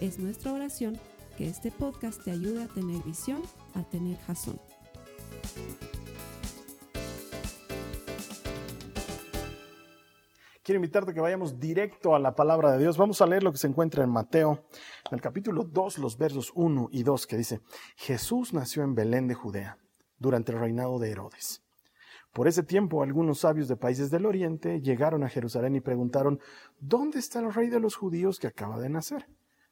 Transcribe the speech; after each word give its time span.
Es 0.00 0.18
nuestra 0.18 0.52
oración 0.52 0.98
que 1.38 1.48
este 1.48 1.70
podcast 1.70 2.22
te 2.22 2.30
ayude 2.30 2.64
a 2.64 2.68
tener 2.68 3.02
visión, 3.02 3.40
a 3.74 3.82
tener 3.82 4.18
jazón. 4.18 4.60
Quiero 10.62 10.76
invitarte 10.76 11.12
a 11.12 11.14
que 11.14 11.20
vayamos 11.20 11.58
directo 11.58 12.14
a 12.14 12.18
la 12.18 12.34
palabra 12.34 12.72
de 12.72 12.78
Dios. 12.80 12.98
Vamos 12.98 13.22
a 13.22 13.26
leer 13.26 13.42
lo 13.42 13.52
que 13.52 13.58
se 13.58 13.68
encuentra 13.68 14.04
en 14.04 14.10
Mateo, 14.10 14.66
en 15.10 15.14
el 15.14 15.22
capítulo 15.22 15.64
2, 15.64 15.96
los 15.98 16.18
versos 16.18 16.52
1 16.54 16.88
y 16.92 17.02
2, 17.02 17.26
que 17.26 17.38
dice, 17.38 17.60
Jesús 17.96 18.52
nació 18.52 18.82
en 18.82 18.94
Belén 18.94 19.28
de 19.28 19.34
Judea, 19.34 19.78
durante 20.18 20.52
el 20.52 20.58
reinado 20.58 20.98
de 20.98 21.10
Herodes. 21.10 21.62
Por 22.34 22.48
ese 22.48 22.62
tiempo, 22.62 23.02
algunos 23.02 23.38
sabios 23.38 23.66
de 23.66 23.76
países 23.76 24.10
del 24.10 24.26
oriente 24.26 24.82
llegaron 24.82 25.24
a 25.24 25.30
Jerusalén 25.30 25.74
y 25.74 25.80
preguntaron, 25.80 26.38
¿dónde 26.80 27.18
está 27.18 27.38
el 27.40 27.54
rey 27.54 27.68
de 27.70 27.80
los 27.80 27.96
judíos 27.96 28.38
que 28.38 28.48
acaba 28.48 28.78
de 28.78 28.90
nacer? 28.90 29.26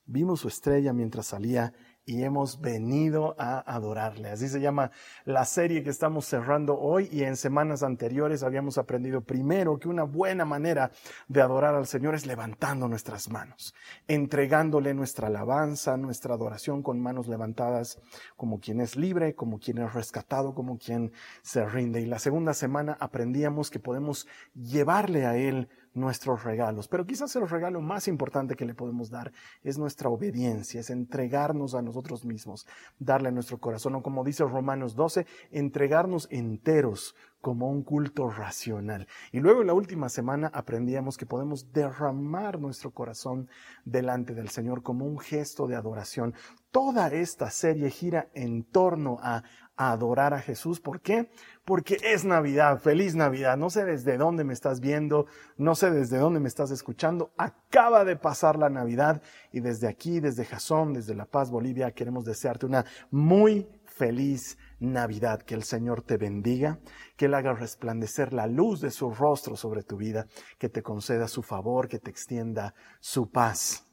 Vimos 0.06 0.40
su 0.40 0.48
estrella 0.48 0.92
mientras 0.92 1.26
salía 1.26 1.72
y 2.06 2.22
hemos 2.22 2.60
venido 2.60 3.34
a 3.38 3.60
adorarle. 3.60 4.28
Así 4.28 4.48
se 4.48 4.60
llama 4.60 4.90
la 5.24 5.44
serie 5.44 5.82
que 5.82 5.90
estamos 5.90 6.26
cerrando 6.26 6.78
hoy 6.78 7.08
y 7.10 7.22
en 7.22 7.36
semanas 7.36 7.82
anteriores 7.82 8.42
habíamos 8.42 8.76
aprendido 8.76 9.22
primero 9.22 9.78
que 9.78 9.88
una 9.88 10.02
buena 10.02 10.44
manera 10.44 10.90
de 11.28 11.40
adorar 11.40 11.74
al 11.74 11.86
Señor 11.86 12.14
es 12.14 12.26
levantando 12.26 12.88
nuestras 12.88 13.30
manos, 13.30 13.74
entregándole 14.06 14.92
nuestra 14.92 15.28
alabanza, 15.28 15.96
nuestra 15.96 16.34
adoración 16.34 16.82
con 16.82 17.00
manos 17.00 17.26
levantadas 17.26 17.98
como 18.36 18.60
quien 18.60 18.80
es 18.80 18.96
libre, 18.96 19.34
como 19.34 19.58
quien 19.58 19.78
es 19.78 19.94
rescatado, 19.94 20.54
como 20.54 20.76
quien 20.76 21.12
se 21.42 21.64
rinde. 21.64 22.02
Y 22.02 22.06
la 22.06 22.18
segunda 22.18 22.52
semana 22.52 22.96
aprendíamos 23.00 23.70
que 23.70 23.80
podemos 23.80 24.26
llevarle 24.54 25.24
a 25.24 25.36
Él 25.36 25.68
nuestros 25.94 26.44
regalos. 26.44 26.88
Pero 26.88 27.06
quizás 27.06 27.34
el 27.36 27.48
regalo 27.48 27.80
más 27.80 28.08
importante 28.08 28.56
que 28.56 28.66
le 28.66 28.74
podemos 28.74 29.10
dar 29.10 29.32
es 29.62 29.78
nuestra 29.78 30.10
obediencia, 30.10 30.80
es 30.80 30.90
entregarnos 30.90 31.74
a 31.74 31.82
nosotros 31.82 32.24
mismos, 32.24 32.66
darle 32.98 33.32
nuestro 33.32 33.58
corazón, 33.58 33.94
o 33.94 34.02
como 34.02 34.24
dice 34.24 34.44
Romanos 34.44 34.94
12, 34.94 35.26
entregarnos 35.50 36.28
enteros 36.30 37.14
como 37.44 37.68
un 37.68 37.82
culto 37.82 38.30
racional. 38.30 39.06
Y 39.30 39.38
luego 39.38 39.60
en 39.60 39.66
la 39.66 39.74
última 39.74 40.08
semana 40.08 40.50
aprendíamos 40.54 41.18
que 41.18 41.26
podemos 41.26 41.72
derramar 41.72 42.58
nuestro 42.58 42.90
corazón 42.90 43.48
delante 43.84 44.34
del 44.34 44.48
Señor 44.48 44.82
como 44.82 45.04
un 45.04 45.18
gesto 45.18 45.66
de 45.66 45.76
adoración. 45.76 46.34
Toda 46.70 47.08
esta 47.08 47.50
serie 47.50 47.90
gira 47.90 48.28
en 48.32 48.64
torno 48.64 49.18
a 49.20 49.42
adorar 49.76 50.34
a 50.34 50.40
Jesús. 50.40 50.80
¿Por 50.80 51.00
qué? 51.00 51.30
Porque 51.64 51.98
es 52.02 52.24
Navidad, 52.24 52.78
feliz 52.80 53.14
Navidad. 53.14 53.56
No 53.56 53.70
sé 53.70 53.84
desde 53.84 54.16
dónde 54.16 54.44
me 54.44 54.52
estás 54.52 54.80
viendo, 54.80 55.26
no 55.56 55.74
sé 55.74 55.90
desde 55.90 56.18
dónde 56.18 56.40
me 56.40 56.48
estás 56.48 56.70
escuchando. 56.70 57.32
Acaba 57.36 58.04
de 58.04 58.16
pasar 58.16 58.56
la 58.56 58.68
Navidad 58.68 59.22
y 59.52 59.60
desde 59.60 59.88
aquí, 59.88 60.20
desde 60.20 60.44
Jazón, 60.44 60.92
desde 60.92 61.14
La 61.14 61.26
Paz, 61.26 61.50
Bolivia, 61.50 61.92
queremos 61.92 62.24
desearte 62.24 62.66
una 62.66 62.84
muy 63.10 63.68
feliz 63.84 64.58
Navidad. 64.78 65.42
Que 65.42 65.54
el 65.54 65.64
Señor 65.64 66.02
te 66.02 66.16
bendiga, 66.16 66.78
que 67.16 67.26
Él 67.26 67.34
haga 67.34 67.54
resplandecer 67.54 68.32
la 68.32 68.46
luz 68.46 68.80
de 68.80 68.90
su 68.90 69.10
rostro 69.10 69.56
sobre 69.56 69.82
tu 69.82 69.96
vida, 69.96 70.26
que 70.58 70.68
te 70.68 70.82
conceda 70.82 71.28
su 71.28 71.42
favor, 71.42 71.88
que 71.88 71.98
te 71.98 72.10
extienda 72.10 72.74
su 73.00 73.30
paz. 73.30 73.86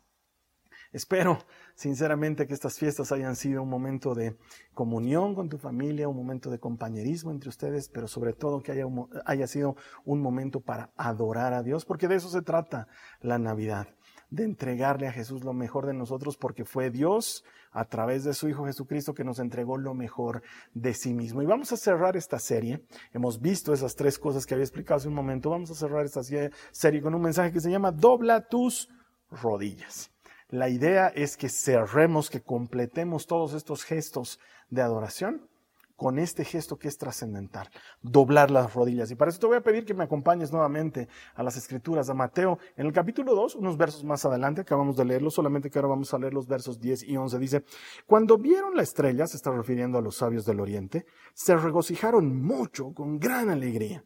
Espero 0.92 1.40
sinceramente 1.82 2.46
que 2.46 2.54
estas 2.54 2.78
fiestas 2.78 3.12
hayan 3.12 3.36
sido 3.36 3.64
un 3.64 3.70
momento 3.70 4.14
de 4.14 4.38
comunión 4.76 5.34
con 5.34 5.50
tu 5.50 5.58
familia, 5.58 6.08
un 6.08 6.16
momento 6.16 6.52
de 6.52 6.60
compañerismo 6.60 7.32
entre 7.32 7.50
ustedes, 7.50 7.90
pero 7.90 8.08
sobre 8.08 8.34
todo 8.34 8.62
que 8.62 8.72
haya, 8.72 8.86
haya 9.26 9.48
sido 9.48 9.76
un 10.06 10.22
momento 10.22 10.60
para 10.60 10.92
adorar 10.96 11.54
a 11.56 11.64
Dios, 11.64 11.84
porque 11.84 12.08
de 12.08 12.18
eso 12.18 12.30
se 12.30 12.44
trata 12.44 12.88
la 13.20 13.40
Navidad, 13.40 13.88
de 14.30 14.44
entregarle 14.44 15.08
a 15.08 15.12
Jesús 15.12 15.44
lo 15.44 15.54
mejor 15.54 15.88
de 15.88 15.96
nosotros, 15.96 16.38
porque 16.38 16.66
fue 16.66 16.92
Dios 16.92 17.44
a 17.72 17.86
través 17.86 18.26
de 18.26 18.36
su 18.36 18.48
Hijo 18.48 18.66
Jesucristo 18.68 19.16
que 19.16 19.24
nos 19.24 19.40
entregó 19.40 19.76
lo 19.76 19.96
mejor 19.96 20.44
de 20.76 20.94
sí 20.94 21.16
mismo. 21.16 21.42
Y 21.42 21.48
vamos 21.48 21.72
a 21.72 21.78
cerrar 21.78 22.16
esta 22.16 22.38
serie. 22.38 22.86
Hemos 23.12 23.42
visto 23.42 23.74
esas 23.74 23.96
tres 23.96 24.20
cosas 24.20 24.46
que 24.46 24.54
había 24.54 24.66
explicado 24.66 24.98
hace 24.98 25.08
un 25.08 25.16
momento. 25.16 25.50
Vamos 25.50 25.72
a 25.72 25.76
cerrar 25.76 26.06
esta 26.06 26.22
serie 26.22 27.02
con 27.02 27.16
un 27.16 27.22
mensaje 27.24 27.52
que 27.52 27.60
se 27.60 27.72
llama 27.72 27.92
Dobla 27.92 28.48
tus 28.48 28.88
rodillas. 29.32 30.11
La 30.52 30.68
idea 30.68 31.08
es 31.08 31.38
que 31.38 31.48
cerremos, 31.48 32.30
que 32.30 32.42
completemos 32.42 33.26
todos 33.26 33.54
estos 33.54 33.86
gestos 33.86 34.38
de 34.70 34.82
adoración 34.82 35.48
con 35.96 36.20
este 36.20 36.44
gesto 36.44 36.78
que 36.78 36.90
es 36.90 36.98
trascendental, 36.98 37.70
doblar 38.02 38.52
las 38.52 38.74
rodillas. 38.74 39.12
Y 39.12 39.16
para 39.16 39.30
eso 39.30 39.40
te 39.40 39.46
voy 39.46 39.56
a 39.56 39.62
pedir 39.62 39.86
que 39.86 39.94
me 39.94 40.04
acompañes 40.04 40.52
nuevamente 40.52 41.08
a 41.36 41.44
las 41.44 41.56
escrituras 41.56 42.08
de 42.08 42.16
Mateo. 42.16 42.60
En 42.76 42.88
el 42.88 42.92
capítulo 42.92 43.34
2, 43.34 43.56
unos 43.56 43.78
versos 43.78 44.04
más 44.04 44.26
adelante, 44.26 44.62
acabamos 44.62 44.98
de 44.98 45.06
leerlo, 45.06 45.32
solamente 45.32 45.70
que 45.70 45.80
ahora 45.80 45.90
vamos 45.90 46.14
a 46.14 46.18
leer 46.18 46.34
los 46.34 46.48
versos 46.48 46.82
10 46.82 47.04
y 47.04 47.16
11. 47.16 47.40
Dice, 47.40 47.64
cuando 48.06 48.38
vieron 48.38 48.76
la 48.76 48.82
estrella, 48.82 49.28
se 49.28 49.38
está 49.38 49.52
refiriendo 49.52 50.00
a 50.00 50.02
los 50.02 50.18
sabios 50.18 50.46
del 50.46 50.60
oriente, 50.60 51.06
se 51.34 51.56
regocijaron 51.56 52.42
mucho, 52.42 52.94
con 52.94 53.20
gran 53.20 53.50
alegría. 53.50 54.04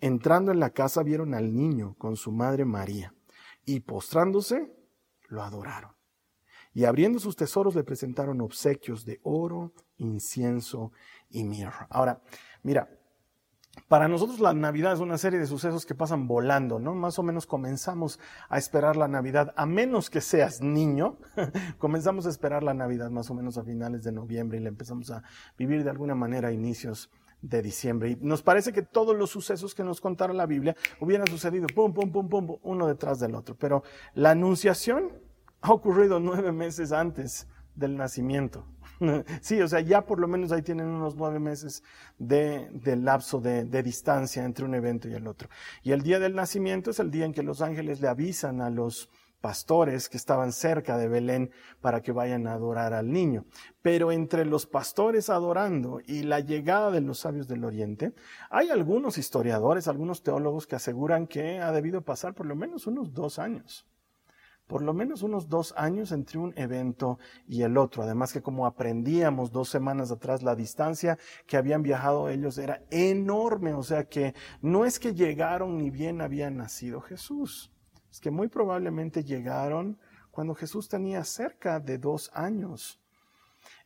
Entrando 0.00 0.50
en 0.50 0.60
la 0.60 0.70
casa 0.70 1.02
vieron 1.02 1.34
al 1.34 1.54
niño 1.54 1.94
con 1.98 2.16
su 2.16 2.32
madre 2.32 2.64
María 2.64 3.12
y 3.66 3.80
postrándose, 3.80 4.73
lo 5.34 5.42
adoraron. 5.42 5.92
Y 6.72 6.84
abriendo 6.84 7.18
sus 7.18 7.36
tesoros 7.36 7.74
le 7.74 7.84
presentaron 7.84 8.40
obsequios 8.40 9.04
de 9.04 9.20
oro, 9.22 9.72
incienso 9.98 10.92
y 11.30 11.44
mirra. 11.44 11.86
Ahora, 11.90 12.20
mira, 12.62 12.88
para 13.88 14.08
nosotros 14.08 14.40
la 14.40 14.54
Navidad 14.54 14.92
es 14.92 15.00
una 15.00 15.18
serie 15.18 15.38
de 15.38 15.46
sucesos 15.46 15.84
que 15.84 15.94
pasan 15.94 16.26
volando, 16.26 16.78
¿no? 16.78 16.94
Más 16.94 17.18
o 17.18 17.22
menos 17.22 17.46
comenzamos 17.46 18.18
a 18.48 18.58
esperar 18.58 18.96
la 18.96 19.08
Navidad, 19.08 19.52
a 19.56 19.66
menos 19.66 20.10
que 20.10 20.20
seas 20.20 20.60
niño, 20.62 21.18
comenzamos 21.78 22.26
a 22.26 22.30
esperar 22.30 22.62
la 22.62 22.74
Navidad 22.74 23.10
más 23.10 23.30
o 23.30 23.34
menos 23.34 23.58
a 23.58 23.64
finales 23.64 24.02
de 24.02 24.12
noviembre 24.12 24.58
y 24.58 24.62
la 24.62 24.68
empezamos 24.68 25.10
a 25.10 25.22
vivir 25.58 25.84
de 25.84 25.90
alguna 25.90 26.14
manera 26.14 26.48
a 26.48 26.52
inicios 26.52 27.10
de 27.40 27.62
diciembre. 27.62 28.10
Y 28.10 28.16
nos 28.16 28.42
parece 28.42 28.72
que 28.72 28.82
todos 28.82 29.16
los 29.16 29.30
sucesos 29.30 29.74
que 29.74 29.84
nos 29.84 30.00
contaron 30.00 30.36
la 30.36 30.46
Biblia 30.46 30.76
hubieran 31.00 31.26
sucedido, 31.26 31.66
pum, 31.74 31.92
pum, 31.92 32.10
pum, 32.10 32.28
pum, 32.28 32.56
uno 32.62 32.86
detrás 32.86 33.20
del 33.20 33.34
otro. 33.34 33.56
Pero 33.56 33.82
la 34.14 34.30
anunciación 34.30 35.12
ha 35.64 35.72
ocurrido 35.72 36.20
nueve 36.20 36.52
meses 36.52 36.92
antes 36.92 37.48
del 37.74 37.96
nacimiento. 37.96 38.66
Sí, 39.40 39.60
o 39.60 39.66
sea, 39.66 39.80
ya 39.80 40.06
por 40.06 40.20
lo 40.20 40.28
menos 40.28 40.52
ahí 40.52 40.62
tienen 40.62 40.86
unos 40.86 41.16
nueve 41.16 41.40
meses 41.40 41.82
de, 42.16 42.70
lapso 42.96 43.40
de, 43.40 43.64
de, 43.64 43.82
distancia 43.82 44.44
entre 44.44 44.64
un 44.64 44.74
evento 44.74 45.08
y 45.08 45.14
el 45.14 45.26
otro. 45.26 45.48
Y 45.82 45.90
el 45.92 46.02
día 46.02 46.20
del 46.20 46.34
nacimiento 46.34 46.90
es 46.90 47.00
el 47.00 47.10
día 47.10 47.24
en 47.24 47.32
que 47.32 47.42
los 47.42 47.60
ángeles 47.60 48.00
le 48.00 48.08
avisan 48.08 48.60
a 48.60 48.70
los 48.70 49.10
pastores 49.40 50.08
que 50.08 50.16
estaban 50.16 50.52
cerca 50.52 50.96
de 50.96 51.08
Belén 51.08 51.50
para 51.80 52.02
que 52.02 52.12
vayan 52.12 52.46
a 52.46 52.52
adorar 52.52 52.94
al 52.94 53.10
niño. 53.10 53.44
Pero 53.82 54.12
entre 54.12 54.44
los 54.44 54.66
pastores 54.66 55.28
adorando 55.28 56.00
y 56.06 56.22
la 56.22 56.40
llegada 56.40 56.90
de 56.90 57.00
los 57.00 57.18
sabios 57.18 57.48
del 57.48 57.64
Oriente, 57.64 58.14
hay 58.48 58.70
algunos 58.70 59.18
historiadores, 59.18 59.88
algunos 59.88 60.22
teólogos 60.22 60.66
que 60.66 60.76
aseguran 60.76 61.26
que 61.26 61.58
ha 61.58 61.72
debido 61.72 62.02
pasar 62.02 62.34
por 62.34 62.46
lo 62.46 62.54
menos 62.54 62.86
unos 62.86 63.12
dos 63.12 63.38
años 63.38 63.86
por 64.66 64.82
lo 64.82 64.94
menos 64.94 65.22
unos 65.22 65.48
dos 65.48 65.74
años 65.76 66.10
entre 66.12 66.38
un 66.38 66.54
evento 66.56 67.18
y 67.46 67.62
el 67.62 67.76
otro. 67.76 68.02
Además 68.02 68.32
que 68.32 68.42
como 68.42 68.66
aprendíamos 68.66 69.52
dos 69.52 69.68
semanas 69.68 70.10
atrás, 70.10 70.42
la 70.42 70.54
distancia 70.54 71.18
que 71.46 71.56
habían 71.56 71.82
viajado 71.82 72.28
ellos 72.28 72.56
era 72.58 72.82
enorme. 72.90 73.74
O 73.74 73.82
sea 73.82 74.04
que 74.04 74.34
no 74.62 74.84
es 74.84 74.98
que 74.98 75.14
llegaron 75.14 75.76
ni 75.76 75.90
bien 75.90 76.20
había 76.20 76.50
nacido 76.50 77.00
Jesús. 77.00 77.70
Es 78.10 78.20
que 78.20 78.30
muy 78.30 78.48
probablemente 78.48 79.24
llegaron 79.24 79.98
cuando 80.30 80.54
Jesús 80.54 80.88
tenía 80.88 81.24
cerca 81.24 81.78
de 81.78 81.98
dos 81.98 82.30
años. 82.34 83.00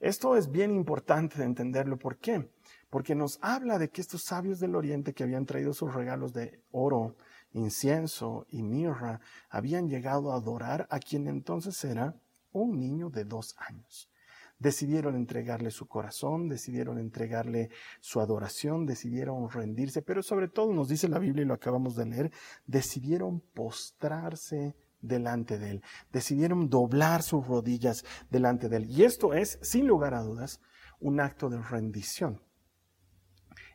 Esto 0.01 0.37
es 0.37 0.51
bien 0.51 0.75
importante 0.75 1.39
de 1.39 1.45
entenderlo. 1.45 1.99
¿Por 1.99 2.19
qué? 2.19 2.51
Porque 2.89 3.15
nos 3.15 3.39
habla 3.43 3.79
de 3.79 3.91
que 3.91 4.01
estos 4.01 4.23
sabios 4.23 4.61
del 4.61 4.77
Oriente 4.77 5.13
que 5.13 5.25
habían 5.25 5.45
traído 5.45 5.73
sus 5.73 5.93
regalos 5.93 6.33
de 6.33 6.63
oro, 6.71 7.17
incienso 7.53 8.47
y 8.51 8.63
mirra 8.63 9.21
habían 9.49 9.89
llegado 9.89 10.33
a 10.33 10.37
adorar 10.37 10.87
a 10.91 10.99
quien 10.99 11.27
entonces 11.27 11.83
era 11.85 12.15
un 12.53 12.79
niño 12.79 13.11
de 13.11 13.25
dos 13.25 13.55
años. 13.59 14.11
Decidieron 14.59 15.15
entregarle 15.15 15.71
su 15.71 15.87
corazón, 15.87 16.49
decidieron 16.49 16.99
entregarle 16.99 17.71
su 18.01 18.21
adoración, 18.21 18.87
decidieron 18.87 19.49
rendirse, 19.49 20.03
pero 20.03 20.23
sobre 20.23 20.49
todo 20.49 20.73
nos 20.73 20.89
dice 20.89 21.09
la 21.09 21.21
Biblia 21.21 21.43
y 21.45 21.47
lo 21.47 21.55
acabamos 21.55 21.95
de 21.95 22.07
leer, 22.07 22.33
decidieron 22.67 23.41
postrarse 23.41 24.75
delante 25.01 25.59
de 25.59 25.71
Él. 25.71 25.83
Decidieron 26.13 26.69
doblar 26.69 27.23
sus 27.23 27.47
rodillas 27.47 28.05
delante 28.31 28.69
de 28.69 28.79
Él. 28.79 28.91
Y 28.91 29.05
esto 29.05 29.33
es, 29.33 29.61
sin 29.63 29.87
lugar 29.87 30.15
a 30.15 30.23
dudas, 30.23 30.61
un 30.99 31.21
acto 31.21 31.49
de 31.49 31.63
rendición. 31.63 32.43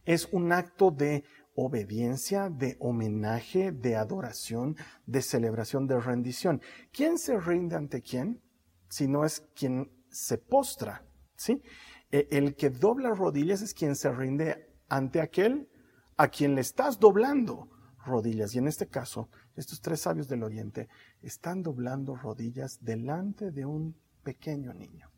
Es 0.05 0.27
un 0.33 0.51
acto 0.51 0.91
de 0.91 1.23
obediencia, 1.55 2.49
de 2.49 2.77
homenaje, 2.79 3.71
de 3.71 3.95
adoración, 3.95 4.75
de 5.05 5.21
celebración, 5.21 5.87
de 5.87 5.99
rendición. 5.99 6.61
¿Quién 6.91 7.17
se 7.17 7.39
rinde 7.39 7.75
ante 7.75 8.01
quién? 8.01 8.41
Si 8.89 9.07
no 9.07 9.25
es 9.25 9.41
quien 9.55 9.91
se 10.09 10.37
postra, 10.37 11.05
¿sí? 11.35 11.61
E, 12.11 12.27
el 12.31 12.55
que 12.55 12.69
dobla 12.69 13.11
rodillas 13.11 13.61
es 13.61 13.73
quien 13.73 13.95
se 13.95 14.11
rinde 14.11 14.69
ante 14.89 15.21
aquel 15.21 15.69
a 16.17 16.27
quien 16.27 16.55
le 16.55 16.61
estás 16.61 16.99
doblando 16.99 17.69
rodillas. 18.05 18.53
Y 18.55 18.59
en 18.59 18.67
este 18.67 18.87
caso, 18.87 19.29
estos 19.55 19.81
tres 19.81 20.01
sabios 20.01 20.27
del 20.27 20.43
Oriente 20.43 20.89
están 21.21 21.63
doblando 21.63 22.15
rodillas 22.15 22.79
delante 22.81 23.51
de 23.51 23.65
un 23.65 23.95
pequeño 24.23 24.73
niño 24.73 25.09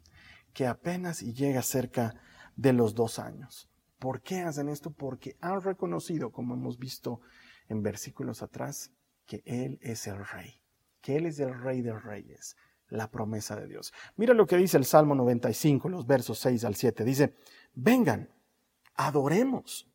que 0.53 0.65
apenas 0.67 1.19
llega 1.19 1.61
cerca 1.61 2.15
de 2.55 2.71
los 2.71 2.95
dos 2.95 3.19
años. 3.19 3.69
¿Por 3.99 4.21
qué 4.21 4.41
hacen 4.41 4.69
esto? 4.69 4.91
Porque 4.91 5.37
han 5.41 5.61
reconocido, 5.61 6.31
como 6.31 6.53
hemos 6.53 6.77
visto 6.77 7.21
en 7.67 7.81
versículos 7.81 8.41
atrás, 8.41 8.91
que 9.25 9.41
Él 9.45 9.79
es 9.81 10.07
el 10.07 10.25
rey, 10.25 10.61
que 11.01 11.17
Él 11.17 11.25
es 11.25 11.39
el 11.39 11.57
rey 11.59 11.81
de 11.81 11.97
reyes, 11.97 12.55
la 12.89 13.09
promesa 13.09 13.55
de 13.55 13.67
Dios. 13.67 13.93
Mira 14.15 14.33
lo 14.33 14.45
que 14.45 14.57
dice 14.57 14.77
el 14.77 14.85
Salmo 14.85 15.15
95, 15.15 15.89
los 15.89 16.05
versos 16.05 16.39
6 16.39 16.65
al 16.65 16.75
7. 16.75 17.03
Dice, 17.03 17.35
vengan, 17.73 18.29
adoremos 18.95 19.91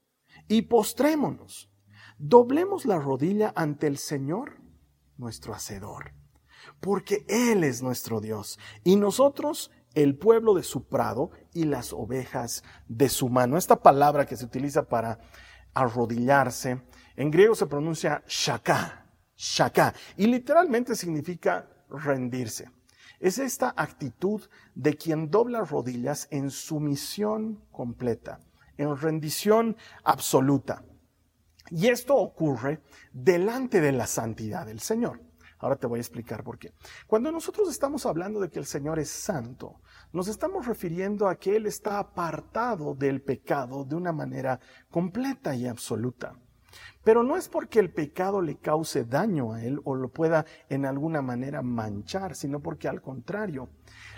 y 0.48 0.62
postrémonos, 0.62 1.70
doblemos 2.18 2.86
la 2.86 2.98
rodilla 2.98 3.52
ante 3.54 3.86
el 3.86 3.98
Señor, 3.98 4.60
nuestro 5.16 5.54
Hacedor, 5.54 6.14
porque 6.80 7.24
Él 7.28 7.64
es 7.64 7.82
nuestro 7.82 8.20
Dios 8.20 8.58
y 8.82 8.96
nosotros 8.96 9.70
el 9.94 10.16
pueblo 10.16 10.54
de 10.54 10.62
su 10.62 10.84
prado 10.84 11.30
y 11.52 11.64
las 11.64 11.92
ovejas 11.92 12.62
de 12.88 13.08
su 13.08 13.28
mano. 13.28 13.56
Esta 13.56 13.76
palabra 13.76 14.26
que 14.26 14.36
se 14.36 14.44
utiliza 14.44 14.88
para 14.88 15.18
arrodillarse, 15.74 16.82
en 17.16 17.30
griego 17.30 17.54
se 17.54 17.66
pronuncia 17.66 18.22
shaka, 18.26 19.06
shaka, 19.36 19.94
y 20.16 20.26
literalmente 20.26 20.94
significa 20.94 21.68
rendirse. 21.88 22.70
Es 23.18 23.38
esta 23.38 23.74
actitud 23.76 24.42
de 24.74 24.96
quien 24.96 25.30
dobla 25.30 25.60
rodillas 25.60 26.26
en 26.30 26.50
sumisión 26.50 27.62
completa, 27.70 28.40
en 28.78 28.96
rendición 28.96 29.76
absoluta. 30.04 30.84
Y 31.70 31.88
esto 31.88 32.16
ocurre 32.16 32.80
delante 33.12 33.80
de 33.80 33.92
la 33.92 34.06
santidad 34.06 34.66
del 34.66 34.80
Señor. 34.80 35.20
Ahora 35.60 35.76
te 35.76 35.86
voy 35.86 35.98
a 35.98 36.02
explicar 36.02 36.42
por 36.42 36.58
qué. 36.58 36.72
Cuando 37.06 37.30
nosotros 37.30 37.70
estamos 37.70 38.06
hablando 38.06 38.40
de 38.40 38.50
que 38.50 38.58
el 38.58 38.66
Señor 38.66 38.98
es 38.98 39.10
santo, 39.10 39.80
nos 40.12 40.26
estamos 40.28 40.66
refiriendo 40.66 41.28
a 41.28 41.36
que 41.36 41.54
Él 41.56 41.66
está 41.66 41.98
apartado 41.98 42.94
del 42.94 43.22
pecado 43.22 43.84
de 43.84 43.94
una 43.94 44.12
manera 44.12 44.58
completa 44.90 45.54
y 45.54 45.66
absoluta. 45.66 46.34
Pero 47.02 47.22
no 47.22 47.36
es 47.36 47.48
porque 47.48 47.78
el 47.78 47.92
pecado 47.92 48.42
le 48.42 48.56
cause 48.56 49.04
daño 49.04 49.52
a 49.52 49.62
Él 49.62 49.80
o 49.84 49.94
lo 49.94 50.08
pueda 50.08 50.46
en 50.68 50.86
alguna 50.86 51.22
manera 51.22 51.62
manchar, 51.62 52.36
sino 52.36 52.60
porque 52.60 52.88
al 52.88 53.02
contrario, 53.02 53.68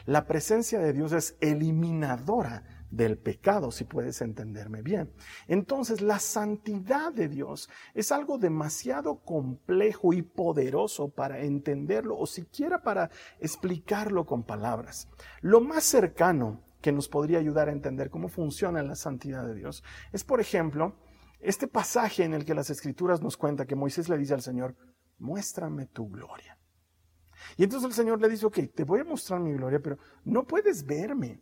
la 0.05 0.27
presencia 0.27 0.79
de 0.79 0.93
Dios 0.93 1.13
es 1.13 1.37
eliminadora 1.41 2.65
del 2.93 3.17
pecado, 3.17 3.71
si 3.73 3.85
puedes 3.85 4.21
entenderme 4.21 4.83
bien. 4.83 5.11
Entonces, 5.49 6.03
la 6.03 6.19
santidad 6.19 7.11
de 7.11 7.27
Dios 7.27 7.71
es 7.95 8.13
algo 8.13 8.37
demasiado 8.37 9.21
complejo 9.25 10.13
y 10.13 10.21
poderoso 10.21 11.09
para 11.09 11.41
entenderlo 11.41 12.19
o 12.19 12.27
siquiera 12.27 12.83
para 12.83 13.11
explicarlo 13.41 14.27
con 14.27 14.45
palabras. 14.45 15.09
Lo 15.41 15.63
más 15.63 15.85
cercano 15.85 16.63
que 16.83 16.93
nos 16.93 17.09
podría 17.09 17.39
ayudar 17.39 17.69
a 17.69 17.73
entender 17.73 18.11
cómo 18.11 18.29
funciona 18.29 18.83
la 18.83 18.95
santidad 18.95 19.47
de 19.47 19.55
Dios 19.55 19.83
es, 20.13 20.23
por 20.23 20.41
ejemplo, 20.41 20.95
este 21.41 21.69
pasaje 21.69 22.25
en 22.25 22.35
el 22.35 22.45
que 22.45 22.55
las 22.55 22.69
escrituras 22.69 23.23
nos 23.23 23.39
cuenta 23.39 23.67
que 23.67 23.75
Moisés 23.75 24.11
le 24.11 24.19
dice 24.19 24.35
al 24.35 24.43
Señor, 24.43 24.77
muéstrame 25.19 25.87
tu 25.87 26.11
gloria. 26.11 26.59
Y 27.57 27.65
entonces 27.65 27.89
el 27.89 27.95
Señor 27.95 28.21
le 28.21 28.29
dice, 28.29 28.45
ok, 28.45 28.59
te 28.75 28.85
voy 28.85 29.01
a 29.01 29.05
mostrar 29.05 29.41
mi 29.41 29.53
gloria, 29.53 29.81
pero 29.81 29.97
no 30.25 30.47
puedes 30.47 30.85
verme 30.85 31.41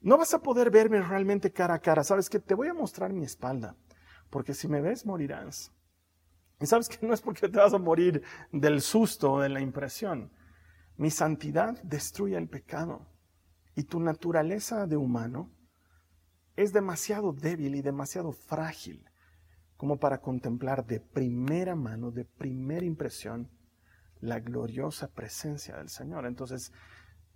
no 0.00 0.18
vas 0.18 0.34
a 0.34 0.42
poder 0.42 0.70
verme 0.70 1.00
realmente 1.00 1.52
cara 1.52 1.74
a 1.74 1.78
cara. 1.78 2.04
Sabes 2.04 2.30
que 2.30 2.38
te 2.38 2.54
voy 2.54 2.68
a 2.68 2.74
mostrar 2.74 3.12
mi 3.12 3.24
espalda, 3.24 3.76
porque 4.30 4.54
si 4.54 4.68
me 4.68 4.80
ves 4.80 5.06
morirás. 5.06 5.72
Y 6.60 6.66
sabes 6.66 6.88
que 6.88 7.06
no 7.06 7.12
es 7.12 7.20
porque 7.20 7.48
te 7.48 7.58
vas 7.58 7.74
a 7.74 7.78
morir 7.78 8.22
del 8.52 8.80
susto 8.80 9.34
o 9.34 9.40
de 9.40 9.48
la 9.48 9.60
impresión. 9.60 10.32
Mi 10.96 11.10
santidad 11.10 11.80
destruye 11.82 12.36
el 12.36 12.48
pecado 12.48 13.06
y 13.74 13.84
tu 13.84 14.00
naturaleza 14.00 14.86
de 14.86 14.96
humano 14.96 15.50
es 16.56 16.72
demasiado 16.72 17.32
débil 17.32 17.74
y 17.74 17.82
demasiado 17.82 18.32
frágil 18.32 19.04
como 19.76 19.98
para 19.98 20.22
contemplar 20.22 20.86
de 20.86 21.00
primera 21.00 21.76
mano, 21.76 22.10
de 22.10 22.24
primera 22.24 22.86
impresión, 22.86 23.50
la 24.20 24.40
gloriosa 24.40 25.08
presencia 25.08 25.76
del 25.76 25.90
Señor. 25.90 26.24
Entonces, 26.24 26.72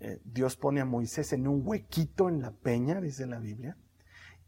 eh, 0.01 0.21
Dios 0.25 0.57
pone 0.57 0.81
a 0.81 0.87
Moisés 0.87 1.33
en 1.33 1.47
un 1.47 1.63
huequito 1.65 2.29
en 2.29 2.41
la 2.41 2.53
peña, 2.53 3.01
dice 3.01 3.27
la 3.27 3.39
Biblia, 3.39 3.77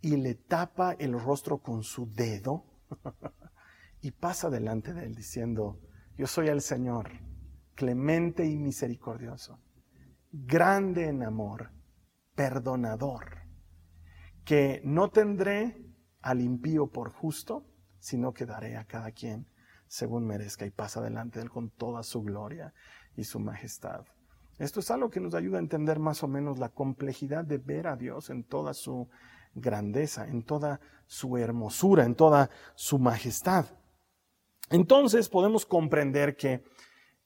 y 0.01 0.17
le 0.17 0.35
tapa 0.35 0.93
el 0.93 1.19
rostro 1.19 1.59
con 1.59 1.83
su 1.83 2.11
dedo 2.11 2.65
y 4.01 4.11
pasa 4.13 4.49
delante 4.49 4.95
de 4.95 5.05
él 5.05 5.15
diciendo, 5.15 5.79
yo 6.17 6.27
soy 6.27 6.49
el 6.49 6.63
Señor, 6.63 7.11
clemente 7.75 8.47
y 8.47 8.59
misericordioso, 8.59 9.61
grande 10.31 11.09
en 11.09 11.23
amor, 11.23 11.71
perdonador, 12.35 13.43
que 14.45 14.81
no 14.85 15.11
tendré 15.11 15.87
al 16.21 16.41
impío 16.41 16.91
por 16.91 17.13
justo, 17.13 17.67
sino 17.99 18.33
que 18.33 18.47
daré 18.47 18.77
a 18.77 18.87
cada 18.87 19.13
quien 19.13 19.47
según 19.87 20.27
merezca 20.27 20.65
y 20.65 20.71
pasa 20.71 21.03
delante 21.03 21.39
de 21.39 21.45
él 21.45 21.51
con 21.51 21.69
toda 21.69 22.03
su 22.03 22.23
gloria 22.23 22.73
y 23.15 23.25
su 23.25 23.39
majestad. 23.39 24.07
Esto 24.63 24.79
es 24.79 24.93
algo 24.93 25.11
que 25.11 25.19
nos 25.19 25.35
ayuda 25.35 25.57
a 25.57 25.61
entender 25.61 25.99
más 25.99 26.23
o 26.23 26.29
menos 26.29 26.61
la 26.61 26.69
complejidad 26.69 27.45
de 27.45 27.59
ver 27.59 27.89
a 27.89 27.97
Dios 27.97 28.31
en 28.31 28.45
toda 28.45 28.75
su 28.75 29.09
grandeza, 29.57 30.29
en 30.29 30.45
toda 30.45 30.79
su 31.05 31.37
hermosura, 31.37 32.05
en 32.05 32.15
toda 32.15 32.49
su 32.77 33.01
majestad. 33.01 33.67
Entonces 34.71 35.29
podemos 35.29 35.67
comprender 35.67 36.37
que 36.37 36.63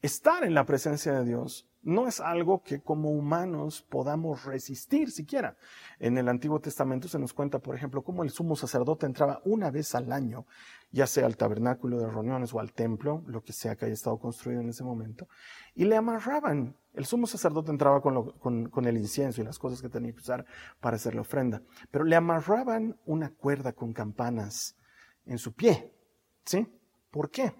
estar 0.00 0.44
en 0.44 0.54
la 0.54 0.64
presencia 0.64 1.12
de 1.12 1.26
Dios 1.26 1.68
no 1.82 2.08
es 2.08 2.20
algo 2.20 2.62
que 2.62 2.80
como 2.80 3.10
humanos 3.10 3.82
podamos 3.82 4.46
resistir 4.46 5.10
siquiera. 5.10 5.58
En 5.98 6.16
el 6.16 6.30
Antiguo 6.30 6.58
Testamento 6.58 7.06
se 7.06 7.18
nos 7.18 7.34
cuenta, 7.34 7.58
por 7.58 7.76
ejemplo, 7.76 8.02
cómo 8.02 8.24
el 8.24 8.30
sumo 8.30 8.56
sacerdote 8.56 9.04
entraba 9.04 9.42
una 9.44 9.70
vez 9.70 9.94
al 9.94 10.10
año, 10.10 10.46
ya 10.90 11.06
sea 11.06 11.26
al 11.26 11.36
tabernáculo 11.36 11.98
de 11.98 12.08
reuniones 12.08 12.54
o 12.54 12.60
al 12.60 12.72
templo, 12.72 13.22
lo 13.26 13.42
que 13.42 13.52
sea 13.52 13.76
que 13.76 13.86
haya 13.86 13.94
estado 13.94 14.18
construido 14.18 14.60
en 14.60 14.68
ese 14.68 14.84
momento, 14.84 15.28
y 15.74 15.84
le 15.84 15.96
amarraban. 15.96 16.76
El 16.94 17.04
sumo 17.04 17.26
sacerdote 17.26 17.70
entraba 17.70 18.00
con, 18.00 18.86
el 18.86 18.96
incienso 18.96 19.40
y 19.40 19.44
las 19.44 19.58
cosas 19.58 19.82
que 19.82 19.88
tenía 19.88 20.12
que 20.12 20.20
usar 20.20 20.46
para 20.80 20.96
hacer 20.96 21.14
la 21.14 21.20
ofrenda, 21.20 21.62
pero 21.90 22.04
le 22.04 22.16
amarraban 22.16 22.98
una 23.04 23.30
cuerda 23.30 23.72
con 23.72 23.92
campanas 23.92 24.76
en 25.26 25.38
su 25.38 25.52
pie. 25.52 25.92
¿Sí? 26.44 26.66
¿Por 27.10 27.30
qué? 27.30 27.52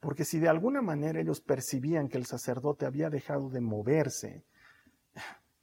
Porque 0.00 0.24
si 0.24 0.38
de 0.38 0.48
alguna 0.48 0.80
manera 0.80 1.20
ellos 1.20 1.40
percibían 1.40 2.08
que 2.08 2.18
el 2.18 2.26
sacerdote 2.26 2.86
había 2.86 3.10
dejado 3.10 3.50
de 3.50 3.60
moverse, 3.60 4.44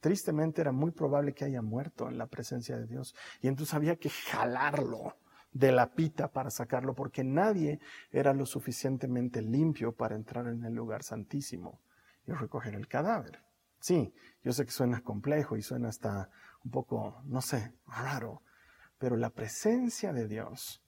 tristemente 0.00 0.60
era 0.60 0.72
muy 0.72 0.90
probable 0.92 1.34
que 1.34 1.44
haya 1.44 1.62
muerto 1.62 2.08
en 2.08 2.18
la 2.18 2.26
presencia 2.26 2.76
de 2.76 2.86
Dios. 2.86 3.14
Y 3.40 3.48
entonces 3.48 3.74
había 3.74 3.96
que 3.96 4.10
jalarlo 4.10 5.16
de 5.52 5.72
la 5.72 5.94
pita 5.94 6.32
para 6.32 6.50
sacarlo, 6.50 6.94
porque 6.94 7.24
nadie 7.24 7.80
era 8.10 8.32
lo 8.32 8.46
suficientemente 8.46 9.42
limpio 9.42 9.92
para 9.92 10.14
entrar 10.14 10.46
en 10.46 10.64
el 10.64 10.74
lugar 10.74 11.02
santísimo 11.02 11.80
y 12.26 12.32
recoger 12.32 12.74
el 12.74 12.88
cadáver. 12.88 13.42
Sí, 13.80 14.12
yo 14.42 14.52
sé 14.52 14.64
que 14.64 14.70
suena 14.70 15.02
complejo 15.02 15.56
y 15.56 15.62
suena 15.62 15.88
hasta 15.88 16.30
un 16.64 16.70
poco, 16.70 17.22
no 17.24 17.40
sé, 17.40 17.74
raro, 17.86 18.42
pero 18.98 19.16
la 19.16 19.30
presencia 19.30 20.12
de 20.12 20.28
Dios 20.28 20.82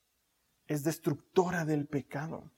es 0.66 0.84
destructora 0.84 1.64
del 1.64 1.86
pecado. 1.86 2.50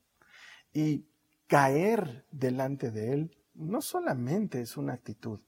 Y 0.73 1.07
caer 1.47 2.27
delante 2.33 2.91
de 2.91 3.13
Él 3.13 3.39
no 3.55 3.81
solamente 3.81 4.61
es 4.61 4.77
una 4.77 4.95
actitud, 4.95 5.41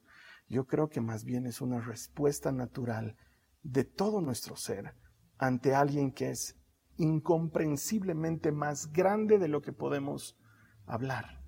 yo 0.47 0.65
creo 0.65 0.87
que 0.87 1.01
más 1.01 1.25
bien 1.25 1.45
es 1.45 1.59
una 1.59 1.81
respuesta 1.81 2.53
natural 2.53 3.17
de 3.63 3.83
todo 3.83 4.21
nuestro 4.21 4.55
ser 4.55 4.93
ante 5.37 5.75
alguien 5.75 6.11
que 6.11 6.31
es 6.31 6.55
incomprensiblemente 6.97 8.51
más 8.51 8.91
grande 8.91 9.37
de 9.37 9.47
lo 9.47 9.61
que 9.61 9.73
podemos 9.73 10.37
hablar. 10.85 11.41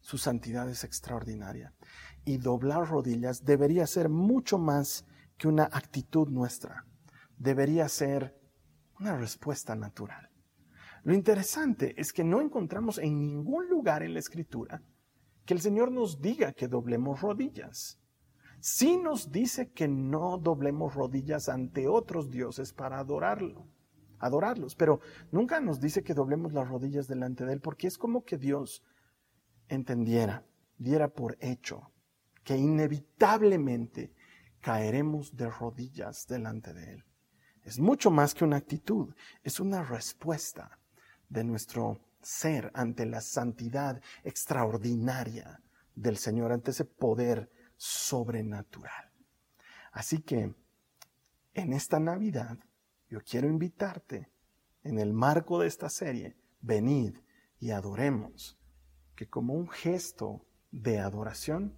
Su 0.00 0.18
santidad 0.18 0.68
es 0.68 0.84
extraordinaria. 0.84 1.74
Y 2.24 2.38
doblar 2.38 2.88
rodillas 2.88 3.44
debería 3.44 3.86
ser 3.86 4.08
mucho 4.08 4.58
más 4.58 5.06
que 5.36 5.48
una 5.48 5.64
actitud 5.64 6.28
nuestra. 6.28 6.84
Debería 7.36 7.88
ser 7.88 8.38
una 8.98 9.16
respuesta 9.16 9.74
natural. 9.74 10.30
Lo 11.04 11.14
interesante 11.14 11.94
es 11.98 12.12
que 12.12 12.24
no 12.24 12.40
encontramos 12.40 12.98
en 12.98 13.18
ningún 13.18 13.68
lugar 13.68 14.02
en 14.02 14.14
la 14.14 14.18
escritura 14.18 14.82
que 15.46 15.54
el 15.54 15.60
Señor 15.60 15.90
nos 15.90 16.20
diga 16.20 16.52
que 16.52 16.68
doblemos 16.68 17.22
rodillas. 17.22 17.98
Sí 18.60 18.96
nos 18.96 19.30
dice 19.30 19.70
que 19.70 19.86
no 19.86 20.38
doblemos 20.38 20.94
rodillas 20.94 21.48
ante 21.48 21.86
otros 21.86 22.30
dioses 22.30 22.72
para 22.72 22.98
adorarlo, 22.98 23.68
adorarlos, 24.18 24.74
pero 24.74 25.00
nunca 25.30 25.60
nos 25.60 25.80
dice 25.80 26.02
que 26.02 26.14
doblemos 26.14 26.52
las 26.52 26.68
rodillas 26.68 27.06
delante 27.06 27.44
de 27.44 27.52
Él, 27.52 27.60
porque 27.60 27.86
es 27.86 27.96
como 27.96 28.24
que 28.24 28.36
Dios 28.36 28.82
entendiera, 29.68 30.44
diera 30.76 31.08
por 31.08 31.36
hecho 31.40 31.92
que 32.42 32.56
inevitablemente 32.56 34.14
caeremos 34.60 35.36
de 35.36 35.50
rodillas 35.50 36.26
delante 36.26 36.72
de 36.72 36.94
Él. 36.94 37.04
Es 37.62 37.78
mucho 37.78 38.10
más 38.10 38.34
que 38.34 38.44
una 38.44 38.56
actitud, 38.56 39.14
es 39.44 39.60
una 39.60 39.84
respuesta 39.84 40.80
de 41.28 41.44
nuestro 41.44 42.00
ser 42.22 42.72
ante 42.74 43.06
la 43.06 43.20
santidad 43.20 44.00
extraordinaria 44.24 45.62
del 45.94 46.16
Señor, 46.16 46.50
ante 46.50 46.70
ese 46.70 46.84
poder 46.84 47.50
sobrenatural. 47.78 49.10
Así 49.92 50.20
que 50.20 50.54
en 51.54 51.72
esta 51.72 51.98
Navidad 51.98 52.58
yo 53.08 53.20
quiero 53.22 53.48
invitarte, 53.48 54.30
en 54.84 54.98
el 54.98 55.12
marco 55.12 55.58
de 55.58 55.66
esta 55.66 55.88
serie, 55.88 56.36
venid 56.60 57.16
y 57.58 57.70
adoremos, 57.70 58.58
que 59.16 59.28
como 59.28 59.54
un 59.54 59.68
gesto 59.68 60.46
de 60.70 60.98
adoración, 60.98 61.74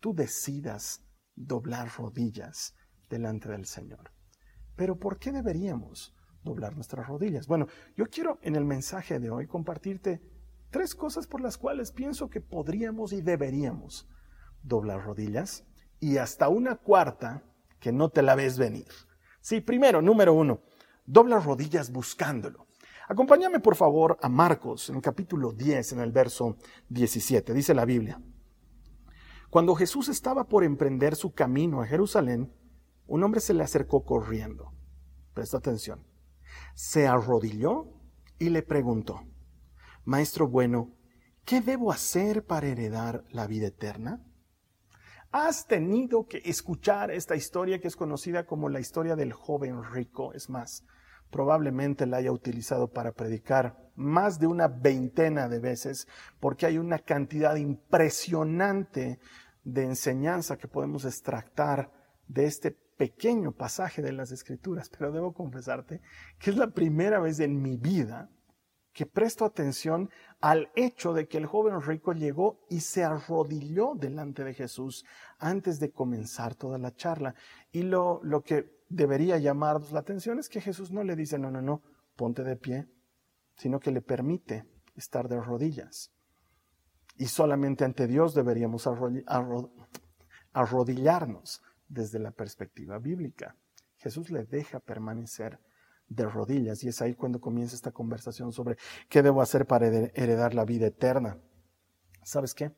tú 0.00 0.14
decidas 0.14 1.02
doblar 1.34 1.90
rodillas 1.96 2.74
delante 3.10 3.48
del 3.48 3.66
Señor. 3.66 4.12
Pero 4.76 4.98
¿por 4.98 5.18
qué 5.18 5.32
deberíamos 5.32 6.14
doblar 6.42 6.74
nuestras 6.74 7.06
rodillas? 7.06 7.46
Bueno, 7.46 7.66
yo 7.96 8.06
quiero 8.06 8.38
en 8.42 8.56
el 8.56 8.64
mensaje 8.64 9.18
de 9.18 9.30
hoy 9.30 9.46
compartirte 9.46 10.22
tres 10.70 10.94
cosas 10.94 11.26
por 11.26 11.40
las 11.40 11.58
cuales 11.58 11.92
pienso 11.92 12.30
que 12.30 12.40
podríamos 12.40 13.12
y 13.12 13.20
deberíamos 13.20 14.08
doblar 14.62 15.04
rodillas 15.04 15.64
y 16.00 16.16
hasta 16.18 16.48
una 16.48 16.76
cuarta 16.76 17.42
que 17.80 17.92
no 17.92 18.08
te 18.08 18.22
la 18.22 18.34
ves 18.34 18.58
venir. 18.58 18.88
Sí, 19.40 19.60
primero, 19.60 20.02
número 20.02 20.34
uno, 20.34 20.60
dobla 21.04 21.40
rodillas 21.40 21.90
buscándolo. 21.90 22.66
Acompáñame 23.08 23.60
por 23.60 23.74
favor 23.74 24.18
a 24.22 24.28
Marcos 24.28 24.88
en 24.88 24.96
el 24.96 25.02
capítulo 25.02 25.52
10, 25.52 25.92
en 25.92 26.00
el 26.00 26.12
verso 26.12 26.56
17. 26.88 27.52
Dice 27.52 27.74
la 27.74 27.84
Biblia. 27.84 28.20
Cuando 29.50 29.74
Jesús 29.74 30.08
estaba 30.08 30.44
por 30.48 30.64
emprender 30.64 31.14
su 31.14 31.34
camino 31.34 31.82
a 31.82 31.86
Jerusalén, 31.86 32.52
un 33.06 33.22
hombre 33.22 33.40
se 33.40 33.52
le 33.52 33.62
acercó 33.62 34.04
corriendo. 34.04 34.72
Presta 35.34 35.58
atención. 35.58 36.06
Se 36.74 37.06
arrodilló 37.06 37.88
y 38.38 38.48
le 38.48 38.62
preguntó, 38.62 39.22
Maestro 40.04 40.48
bueno, 40.48 40.94
¿qué 41.44 41.60
debo 41.60 41.92
hacer 41.92 42.46
para 42.46 42.66
heredar 42.66 43.24
la 43.30 43.46
vida 43.46 43.66
eterna? 43.66 44.24
Has 45.32 45.66
tenido 45.66 46.26
que 46.26 46.42
escuchar 46.44 47.10
esta 47.10 47.34
historia 47.34 47.80
que 47.80 47.88
es 47.88 47.96
conocida 47.96 48.44
como 48.44 48.68
la 48.68 48.80
historia 48.80 49.16
del 49.16 49.32
joven 49.32 49.82
rico. 49.82 50.34
Es 50.34 50.50
más, 50.50 50.84
probablemente 51.30 52.04
la 52.04 52.18
haya 52.18 52.30
utilizado 52.30 52.92
para 52.92 53.12
predicar 53.12 53.90
más 53.96 54.38
de 54.38 54.46
una 54.46 54.68
veintena 54.68 55.48
de 55.48 55.58
veces 55.58 56.06
porque 56.38 56.66
hay 56.66 56.76
una 56.76 56.98
cantidad 56.98 57.56
impresionante 57.56 59.20
de 59.64 59.84
enseñanza 59.84 60.58
que 60.58 60.68
podemos 60.68 61.06
extractar 61.06 61.90
de 62.28 62.44
este 62.44 62.70
pequeño 62.70 63.52
pasaje 63.52 64.02
de 64.02 64.12
las 64.12 64.32
escrituras, 64.32 64.90
pero 64.90 65.12
debo 65.12 65.32
confesarte 65.32 66.02
que 66.38 66.50
es 66.50 66.58
la 66.58 66.68
primera 66.68 67.20
vez 67.20 67.40
en 67.40 67.62
mi 67.62 67.78
vida 67.78 68.28
que 68.92 69.06
presto 69.06 69.46
atención 69.46 70.10
al 70.42 70.70
hecho 70.74 71.14
de 71.14 71.28
que 71.28 71.38
el 71.38 71.46
joven 71.46 71.80
rico 71.80 72.12
llegó 72.12 72.58
y 72.68 72.80
se 72.80 73.04
arrodilló 73.04 73.94
delante 73.94 74.42
de 74.42 74.52
Jesús 74.52 75.04
antes 75.38 75.78
de 75.78 75.92
comenzar 75.92 76.56
toda 76.56 76.78
la 76.78 76.94
charla. 76.94 77.36
Y 77.70 77.82
lo, 77.82 78.20
lo 78.24 78.42
que 78.42 78.82
debería 78.88 79.38
llamarnos 79.38 79.92
la 79.92 80.00
atención 80.00 80.40
es 80.40 80.48
que 80.48 80.60
Jesús 80.60 80.90
no 80.90 81.04
le 81.04 81.14
dice, 81.14 81.38
no, 81.38 81.48
no, 81.52 81.62
no, 81.62 81.80
ponte 82.16 82.42
de 82.42 82.56
pie, 82.56 82.88
sino 83.56 83.78
que 83.78 83.92
le 83.92 84.02
permite 84.02 84.66
estar 84.96 85.28
de 85.28 85.40
rodillas. 85.40 86.10
Y 87.16 87.26
solamente 87.26 87.84
ante 87.84 88.08
Dios 88.08 88.34
deberíamos 88.34 88.88
arrodillarnos 90.52 91.62
desde 91.86 92.18
la 92.18 92.32
perspectiva 92.32 92.98
bíblica. 92.98 93.54
Jesús 93.96 94.30
le 94.30 94.44
deja 94.44 94.80
permanecer 94.80 95.60
de 96.08 96.26
rodillas 96.26 96.84
y 96.84 96.88
es 96.88 97.00
ahí 97.00 97.14
cuando 97.14 97.40
comienza 97.40 97.74
esta 97.74 97.92
conversación 97.92 98.52
sobre 98.52 98.76
qué 99.08 99.22
debo 99.22 99.40
hacer 99.42 99.66
para 99.66 99.86
heredar 99.86 100.54
la 100.54 100.64
vida 100.64 100.86
eterna. 100.86 101.38
¿Sabes 102.22 102.54
qué? 102.54 102.72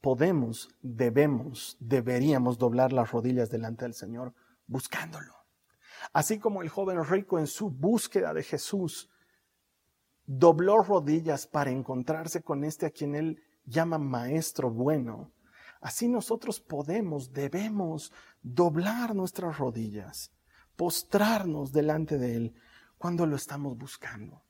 Podemos, 0.00 0.68
debemos, 0.82 1.76
deberíamos 1.80 2.58
doblar 2.58 2.92
las 2.92 3.10
rodillas 3.10 3.50
delante 3.50 3.84
del 3.84 3.94
Señor 3.94 4.34
buscándolo. 4.66 5.34
Así 6.12 6.38
como 6.38 6.62
el 6.62 6.68
joven 6.68 7.04
rico 7.04 7.38
en 7.38 7.46
su 7.46 7.70
búsqueda 7.70 8.32
de 8.32 8.42
Jesús 8.42 9.10
dobló 10.26 10.82
rodillas 10.82 11.46
para 11.46 11.70
encontrarse 11.70 12.42
con 12.42 12.64
este 12.64 12.86
a 12.86 12.90
quien 12.90 13.14
él 13.14 13.42
llama 13.64 13.98
maestro 13.98 14.70
bueno, 14.70 15.32
así 15.80 16.08
nosotros 16.08 16.60
podemos, 16.60 17.32
debemos 17.32 18.12
doblar 18.42 19.14
nuestras 19.14 19.58
rodillas, 19.58 20.32
postrarnos 20.76 21.72
delante 21.72 22.18
de 22.18 22.36
Él 22.36 22.54
cuando 22.98 23.26
lo 23.26 23.36
estamos 23.36 23.76
buscando. 23.76 24.42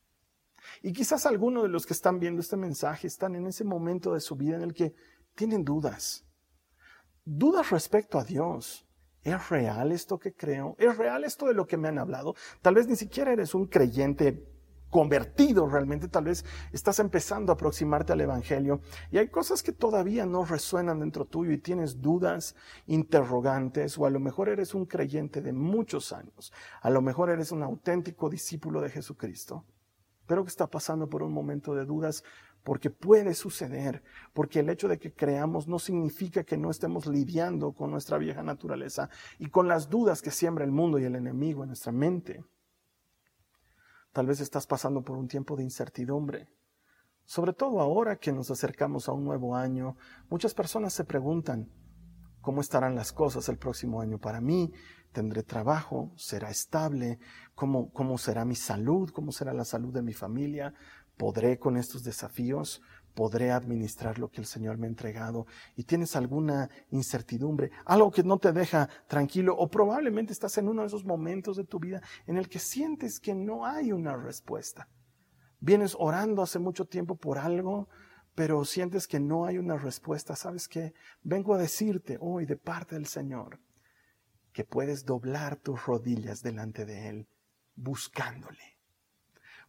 Y 0.83 0.93
quizás 0.93 1.27
algunos 1.27 1.63
de 1.63 1.69
los 1.69 1.87
que 1.87 1.95
están 1.95 2.19
viendo 2.19 2.41
este 2.41 2.57
mensaje 2.57 3.07
están 3.07 3.37
en 3.37 3.47
ese 3.47 3.65
momento 3.65 4.15
de 4.15 4.21
su 4.21 4.37
vida 4.37 4.57
en 4.57 4.63
el 4.63 4.75
que 4.75 4.95
tienen 5.35 5.65
dudas. 5.65 6.25
Dudas 7.25 7.71
respecto 7.71 8.19
a 8.19 8.25
Dios. 8.25 8.87
¿Es 9.23 9.49
real 9.49 9.91
esto 9.91 10.19
que 10.19 10.35
creo? 10.35 10.77
¿Es 10.79 10.97
real 10.97 11.25
esto 11.25 11.47
de 11.47 11.55
lo 11.55 11.67
que 11.67 11.77
me 11.77 11.89
han 11.89 11.99
hablado? 11.99 12.35
Tal 12.63 12.75
vez 12.75 12.87
ni 12.87 12.97
siquiera 12.97 13.33
eres 13.33 13.55
un 13.55 13.67
creyente 13.67 14.56
convertido 14.91 15.69
realmente, 15.69 16.09
tal 16.09 16.25
vez 16.25 16.45
estás 16.73 16.99
empezando 16.99 17.53
a 17.53 17.55
aproximarte 17.55 18.13
al 18.13 18.21
Evangelio. 18.21 18.81
Y 19.11 19.19
hay 19.19 19.29
cosas 19.29 19.63
que 19.63 19.73
todavía 19.73 20.27
no 20.27 20.45
resuenan 20.45 21.01
dentro 21.01 21.25
tuyo 21.25 21.53
y 21.53 21.59
tienes 21.59 22.01
dudas, 22.01 22.55
interrogantes, 22.87 23.99
o 23.99 24.07
a 24.07 24.11
lo 24.11 24.21
mejor 24.21 24.49
eres 24.49 24.75
un 24.75 24.87
creyente 24.87 25.41
de 25.43 25.53
muchos 25.53 26.13
años, 26.13 26.53
a 26.81 26.91
lo 26.91 27.03
mejor 27.03 27.31
eres 27.31 27.53
un 27.53 27.63
auténtico 27.63 28.31
discípulo 28.31 28.81
de 28.81 28.91
Jesucristo, 28.91 29.65
pero 30.27 30.45
que 30.45 30.51
está 30.51 30.67
pasando 30.67 31.09
por 31.09 31.23
un 31.23 31.33
momento 31.33 31.75
de 31.75 31.85
dudas 31.85 32.25
porque 32.67 32.91
puede 32.91 33.35
suceder, 33.35 34.03
porque 34.35 34.59
el 34.59 34.69
hecho 34.69 34.89
de 34.89 34.99
que 34.99 35.13
creamos 35.13 35.69
no 35.69 35.79
significa 35.79 36.43
que 36.43 36.57
no 36.57 36.69
estemos 36.69 37.07
lidiando 37.07 37.73
con 37.73 37.93
nuestra 37.93 38.19
vieja 38.19 38.43
naturaleza 38.43 39.09
y 39.39 39.51
con 39.51 39.69
las 39.69 39.89
dudas 39.89 40.21
que 40.21 40.33
siembra 40.33 40.65
el 40.65 40.73
mundo 40.73 40.99
y 40.99 41.05
el 41.05 41.15
enemigo 41.15 41.63
en 41.63 41.69
nuestra 41.69 41.93
mente. 41.93 42.43
Tal 44.17 44.27
vez 44.27 44.41
estás 44.41 44.67
pasando 44.67 45.03
por 45.03 45.19
un 45.19 45.29
tiempo 45.29 45.57
de 45.57 45.63
incertidumbre. 45.63 46.49
Sobre 47.27 47.53
todo 47.53 47.83
ahora 47.83 48.17
que 48.17 48.33
nos 48.33 48.51
acercamos 48.51 49.11
a 49.11 49.13
un 49.13 49.27
nuevo 49.27 49.55
año, 49.55 49.99
muchas 50.31 50.55
personas 50.55 50.95
se 50.95 51.05
preguntan, 51.05 51.71
¿cómo 52.41 52.63
estarán 52.63 52.95
las 52.95 53.13
cosas 53.13 53.47
el 53.51 53.59
próximo 53.59 54.01
año 54.01 54.19
para 54.19 54.41
mí? 54.41 54.73
¿Tendré 55.13 55.43
trabajo? 55.43 56.15
¿Será 56.17 56.49
estable? 56.49 57.19
¿Cómo, 57.55 57.93
cómo 57.93 58.17
será 58.17 58.47
mi 58.47 58.55
salud? 58.55 59.11
¿Cómo 59.11 59.33
será 59.33 59.53
la 59.53 59.67
salud 59.67 59.93
de 59.93 60.01
mi 60.01 60.15
familia? 60.15 60.73
¿Podré 61.17 61.59
con 61.59 61.77
estos 61.77 62.05
desafíos? 62.05 62.83
podré 63.17 63.51
administrar 63.51 64.19
lo 64.19 64.31
que 64.31 64.43
el 64.43 64.47
Señor 64.47 64.77
me 64.77 64.87
ha 64.87 64.91
entregado 64.91 65.47
y 65.75 65.85
tienes 65.85 66.15
alguna 66.17 66.69
incertidumbre, 66.91 67.71
algo 67.87 68.11
que 68.11 68.23
no 68.23 68.39
te 68.39 68.53
deja 68.53 68.91
tranquilo 69.09 69.57
o 69.57 69.71
probablemente 69.71 70.35
estás 70.35 70.59
en 70.59 70.69
uno 70.69 70.83
de 70.83 70.89
esos 70.89 71.07
momentos 71.07 71.57
de 71.57 71.65
tu 71.65 71.81
vida 71.81 72.03
en 72.27 72.37
el 72.37 72.47
que 72.47 72.59
sientes 72.59 73.19
que 73.19 73.35
no 73.35 73.65
hay 73.65 73.91
una 73.91 74.15
respuesta. 74.17 74.91
Vienes 75.61 75.97
orando 75.99 76.43
hace 76.43 76.59
mucho 76.59 76.85
tiempo 76.85 77.17
por 77.17 77.39
algo, 77.39 77.89
pero 78.35 78.67
sientes 78.67 79.09
que 79.09 79.19
no 79.19 79.47
hay 79.47 79.57
una 79.57 79.79
respuesta. 79.79 80.37
¿Sabes 80.37 80.69
qué? 80.69 80.93
Vengo 81.23 81.55
a 81.55 81.59
decirte 81.59 82.19
hoy 82.21 82.45
de 82.45 82.59
parte 82.59 82.97
del 82.97 83.07
Señor 83.07 83.59
que 84.53 84.65
puedes 84.65 85.07
doblar 85.07 85.57
tus 85.57 85.87
rodillas 85.87 86.43
delante 86.43 86.85
de 86.85 87.09
Él 87.09 87.29
buscándole. 87.77 88.77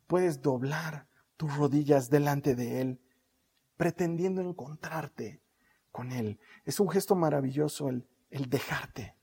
Puedes 0.05 0.41
doblar 0.41 1.07
tus 1.37 1.55
rodillas 1.55 2.09
delante 2.09 2.55
de 2.55 2.81
Él 2.81 3.01
pretendiendo 3.77 4.41
encontrarte 4.41 5.41
con 5.91 6.11
Él. 6.11 6.39
Es 6.65 6.79
un 6.79 6.89
gesto 6.89 7.15
maravilloso 7.15 7.89
el, 7.89 8.07
el 8.31 8.49
dejarte, 8.49 9.15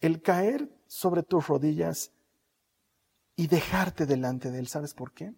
el 0.00 0.22
caer 0.22 0.74
sobre 0.86 1.22
tus 1.22 1.46
rodillas 1.46 2.12
y 3.36 3.46
dejarte 3.46 4.06
delante 4.06 4.50
de 4.50 4.58
Él. 4.58 4.66
¿Sabes 4.66 4.94
por 4.94 5.12
qué? 5.12 5.34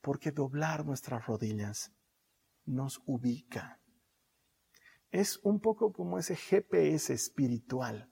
Porque 0.00 0.32
doblar 0.32 0.84
nuestras 0.84 1.26
rodillas 1.26 1.92
nos 2.64 3.02
ubica. 3.06 3.78
Es 5.10 5.38
un 5.44 5.60
poco 5.60 5.92
como 5.92 6.18
ese 6.18 6.34
GPS 6.34 7.12
espiritual 7.12 8.10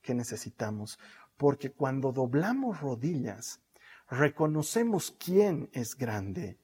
que 0.00 0.14
necesitamos, 0.14 0.98
porque 1.36 1.72
cuando 1.72 2.12
doblamos 2.12 2.80
rodillas, 2.80 3.60
reconocemos 4.08 5.14
quién 5.18 5.68
es 5.72 5.96
grande 5.96 6.58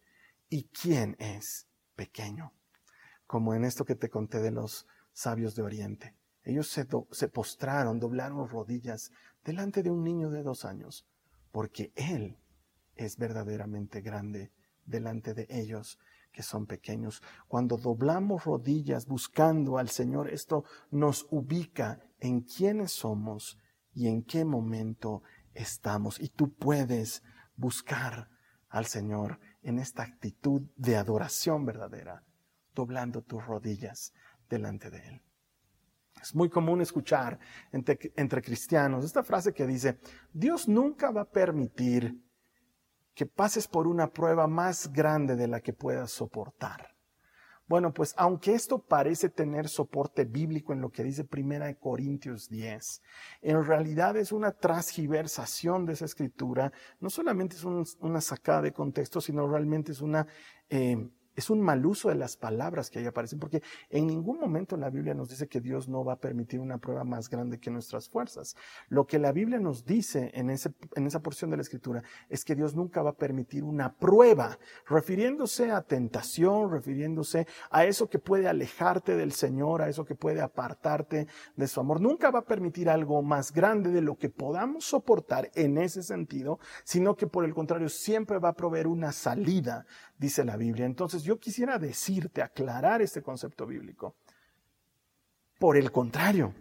y 0.55 0.69
quién 0.69 1.17
es 1.19 1.67
pequeño. 1.97 2.53
como 3.27 3.55
en 3.55 3.65
esto 3.65 3.85
que 3.85 3.97
te 3.97 4.09
conté 4.09 4.39
de 4.41 4.53
los 4.53 4.87
sabios 5.13 5.57
de 5.57 5.63
Oriente. 5.63 6.15
Ellos 6.45 6.69
se, 6.69 6.87
se 7.11 7.29
postraron, 7.29 7.99
doblaron 7.99 8.49
rodillas 8.49 9.11
delante 9.45 9.83
de 9.83 9.91
un 9.91 10.05
niño 10.05 10.31
de 10.31 10.45
dos 10.45 10.65
años, 10.65 11.09
porque 11.51 11.93
Él 11.97 12.39
es 12.95 13.17
verdaderamente 13.17 14.01
grande 14.01 14.53
delante 14.85 15.35
de 15.35 15.49
ellos 15.51 15.99
que 16.31 16.45
son 16.45 16.67
pequeños. 16.67 17.21
Cuando 17.49 17.77
doblamos 17.77 18.45
rodillas 18.45 19.07
buscando 19.07 19.79
al 19.79 19.89
Señor, 19.89 20.29
esto 20.29 20.65
nos 20.93 21.27
ubica 21.31 21.99
en 22.21 22.43
quiénes 22.43 22.93
somos 22.93 23.59
y 23.93 24.07
en 24.07 24.23
qué 24.23 24.45
momento 24.45 25.25
estamos. 25.55 26.21
Y 26.21 26.29
tú 26.29 26.55
puedes 26.55 27.25
buscar 27.57 28.29
al 28.69 28.87
Señor 28.87 29.41
en 29.65 29.79
esta 29.79 30.03
actitud 30.03 30.63
de 30.77 30.97
adoración 30.97 31.65
verdadera, 31.65 32.23
doblando 32.75 33.23
tus 33.23 33.45
rodillas 33.45 34.13
delante 34.49 34.91
de 34.91 34.99
Él. 34.99 35.23
Es 36.21 36.35
muy 36.35 36.49
común 36.49 36.81
escuchar 36.81 37.39
entre, 37.73 37.99
entre, 38.17 38.41
cristianos 38.41 39.05
esta 39.05 39.23
frase 39.23 39.53
que 39.53 39.67
dice, 39.67 39.99
Dios 40.33 40.69
nunca 40.69 41.11
va 41.11 41.23
a 41.23 41.31
permitir 41.31 42.23
que 43.15 43.27
pases 43.27 43.67
por 43.67 43.87
una 43.87 44.13
prueba 44.13 44.47
más 44.47 44.93
grande 44.93 45.37
de 45.37 45.49
la 45.49 45.61
que 45.61 45.73
puedas 45.73 46.11
soportar. 46.11 46.94
Bueno, 47.67 47.95
pues 47.95 48.15
aunque 48.19 48.53
esto 48.53 48.79
parece 48.79 49.31
tener 49.31 49.69
soporte 49.69 50.25
bíblico 50.27 50.75
en 50.75 50.83
lo 50.83 50.91
que 50.91 51.03
dice 51.03 51.25
Primera 51.25 51.67
de 51.67 51.77
Corintios 51.77 52.51
10, 52.51 53.03
en 53.41 53.65
realidad 53.65 54.19
es 54.19 54.33
una 54.33 54.53
transgiversación 54.53 55.87
de 55.87 55.95
esa 55.95 56.05
escritura, 56.05 56.73
no 57.01 57.09
solamente 57.09 57.57
es 57.57 57.65
una 57.65 58.21
sacada 58.21 58.61
de 58.61 58.73
contexto, 58.73 59.21
sino 59.23 59.49
realmente 59.49 59.93
es 59.93 60.03
una 60.03 60.27
eh, 60.69 61.09
es 61.35 61.51
un 61.51 61.61
mal 61.61 61.85
uso 61.85 62.09
de 62.09 62.15
las 62.15 62.37
palabras 62.37 62.91
que 62.91 62.99
ahí 62.99 63.07
aparecen, 63.07 63.39
porque 63.39 63.63
en 63.91 64.07
ningún 64.07 64.39
momento 64.39 64.77
la 64.77 64.91
Biblia 64.91 65.15
nos 65.15 65.29
dice 65.29 65.49
que 65.49 65.61
Dios 65.61 65.89
no 65.89 66.05
va 66.05 66.15
a 66.15 66.21
permitir 66.21 66.61
una 66.61 66.79
prueba 66.79 67.05
más 67.05 67.29
grande 67.29 67.59
que 67.59 67.71
nuestras 67.71 68.09
fuerzas. 68.09 68.57
Lo 68.89 69.07
que 69.07 69.19
la 69.19 69.33
Biblia 69.33 69.59
nos 69.59 69.85
dice 69.85 70.31
en, 70.35 70.51
ese, 70.51 70.73
en 70.95 71.07
esa 71.07 71.21
porción 71.21 71.51
de 71.51 71.57
la 71.57 71.63
Escritura 71.63 72.03
es 72.29 72.45
que 72.45 72.55
Dios 72.55 72.75
nunca 72.75 73.03
va 73.03 73.11
a 73.11 73.17
permitir 73.17 73.65
una 73.65 73.95
prueba, 73.95 74.59
refiriéndose 74.87 75.71
a 75.71 75.83
tentación, 75.83 76.71
refiriéndose 76.71 77.47
a 77.71 77.85
eso 77.85 78.09
que 78.09 78.19
puede 78.19 78.49
alejarte 78.49 79.17
del 79.17 79.33
Señor, 79.33 79.83
a 79.83 79.89
eso 79.89 80.05
que 80.05 80.15
puede 80.15 80.41
apartarte 80.41 81.27
de 81.57 81.69
su 81.69 81.81
amor. 81.81 82.01
Nunca 82.01 82.31
va 82.31 82.41
a 82.41 82.45
permitir 82.45 82.89
algo 82.89 83.23
más 83.23 83.53
grande 83.53 83.91
de 83.91 84.01
lo 84.01 84.17
que 84.17 84.31
podamos 84.31 84.85
soportar 84.85 85.51
en 85.55 85.79
ese 85.79 86.03
sentido, 86.03 86.59
sino 86.85 87.17
que 87.17 87.27
por 87.27 87.45
el 87.45 87.55
contrario 87.55 87.89
siempre 87.89 88.39
va 88.39 88.51
a 88.51 88.57
proveer 88.57 88.87
una 88.87 89.13
salida 89.13 89.87
dice 90.19 90.45
la 90.45 90.57
Biblia. 90.57 90.87
Entonces 90.87 91.24
yo 91.25 91.41
quisiera 91.41 91.79
decirte, 91.79 92.43
aclarar 92.43 93.03
este 93.03 93.23
concepto 93.23 93.67
bíblico. 93.67 94.17
Por 95.59 95.77
el 95.77 95.91
contrario, 95.91 96.55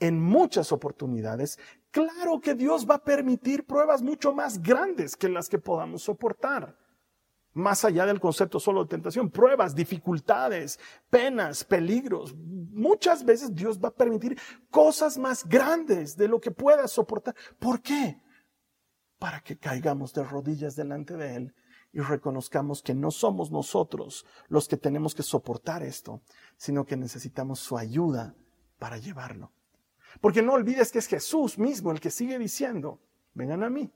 en 0.00 0.20
muchas 0.20 0.72
oportunidades, 0.72 1.58
claro 1.90 2.40
que 2.40 2.54
Dios 2.54 2.88
va 2.88 2.96
a 2.96 3.04
permitir 3.04 3.64
pruebas 3.64 4.02
mucho 4.02 4.32
más 4.32 4.60
grandes 4.60 5.16
que 5.16 5.28
las 5.28 5.48
que 5.48 5.58
podamos 5.58 6.02
soportar. 6.02 6.76
Más 7.52 7.84
allá 7.84 8.04
del 8.04 8.18
concepto 8.18 8.58
solo 8.58 8.82
de 8.82 8.90
tentación, 8.90 9.30
pruebas, 9.30 9.76
dificultades, 9.76 10.80
penas, 11.08 11.62
peligros. 11.62 12.34
Muchas 12.36 13.24
veces 13.24 13.54
Dios 13.54 13.78
va 13.78 13.88
a 13.88 13.94
permitir 13.94 14.36
cosas 14.70 15.16
más 15.16 15.48
grandes 15.48 16.16
de 16.16 16.26
lo 16.26 16.40
que 16.40 16.50
puedas 16.50 16.90
soportar. 16.90 17.36
¿Por 17.60 17.80
qué? 17.80 18.20
Para 19.20 19.40
que 19.40 19.56
caigamos 19.56 20.12
de 20.12 20.24
rodillas 20.24 20.74
delante 20.74 21.16
de 21.16 21.36
Él 21.36 21.54
y 21.94 22.00
reconozcamos 22.00 22.82
que 22.82 22.92
no 22.92 23.12
somos 23.12 23.52
nosotros 23.52 24.26
los 24.48 24.66
que 24.66 24.76
tenemos 24.76 25.14
que 25.14 25.22
soportar 25.22 25.84
esto, 25.84 26.22
sino 26.56 26.84
que 26.84 26.96
necesitamos 26.96 27.60
su 27.60 27.78
ayuda 27.78 28.34
para 28.80 28.98
llevarlo. 28.98 29.52
Porque 30.20 30.42
no 30.42 30.54
olvides 30.54 30.90
que 30.90 30.98
es 30.98 31.06
Jesús 31.06 31.56
mismo 31.56 31.92
el 31.92 32.00
que 32.00 32.10
sigue 32.10 32.36
diciendo, 32.36 33.00
vengan 33.32 33.62
a 33.62 33.70
mí. 33.70 33.92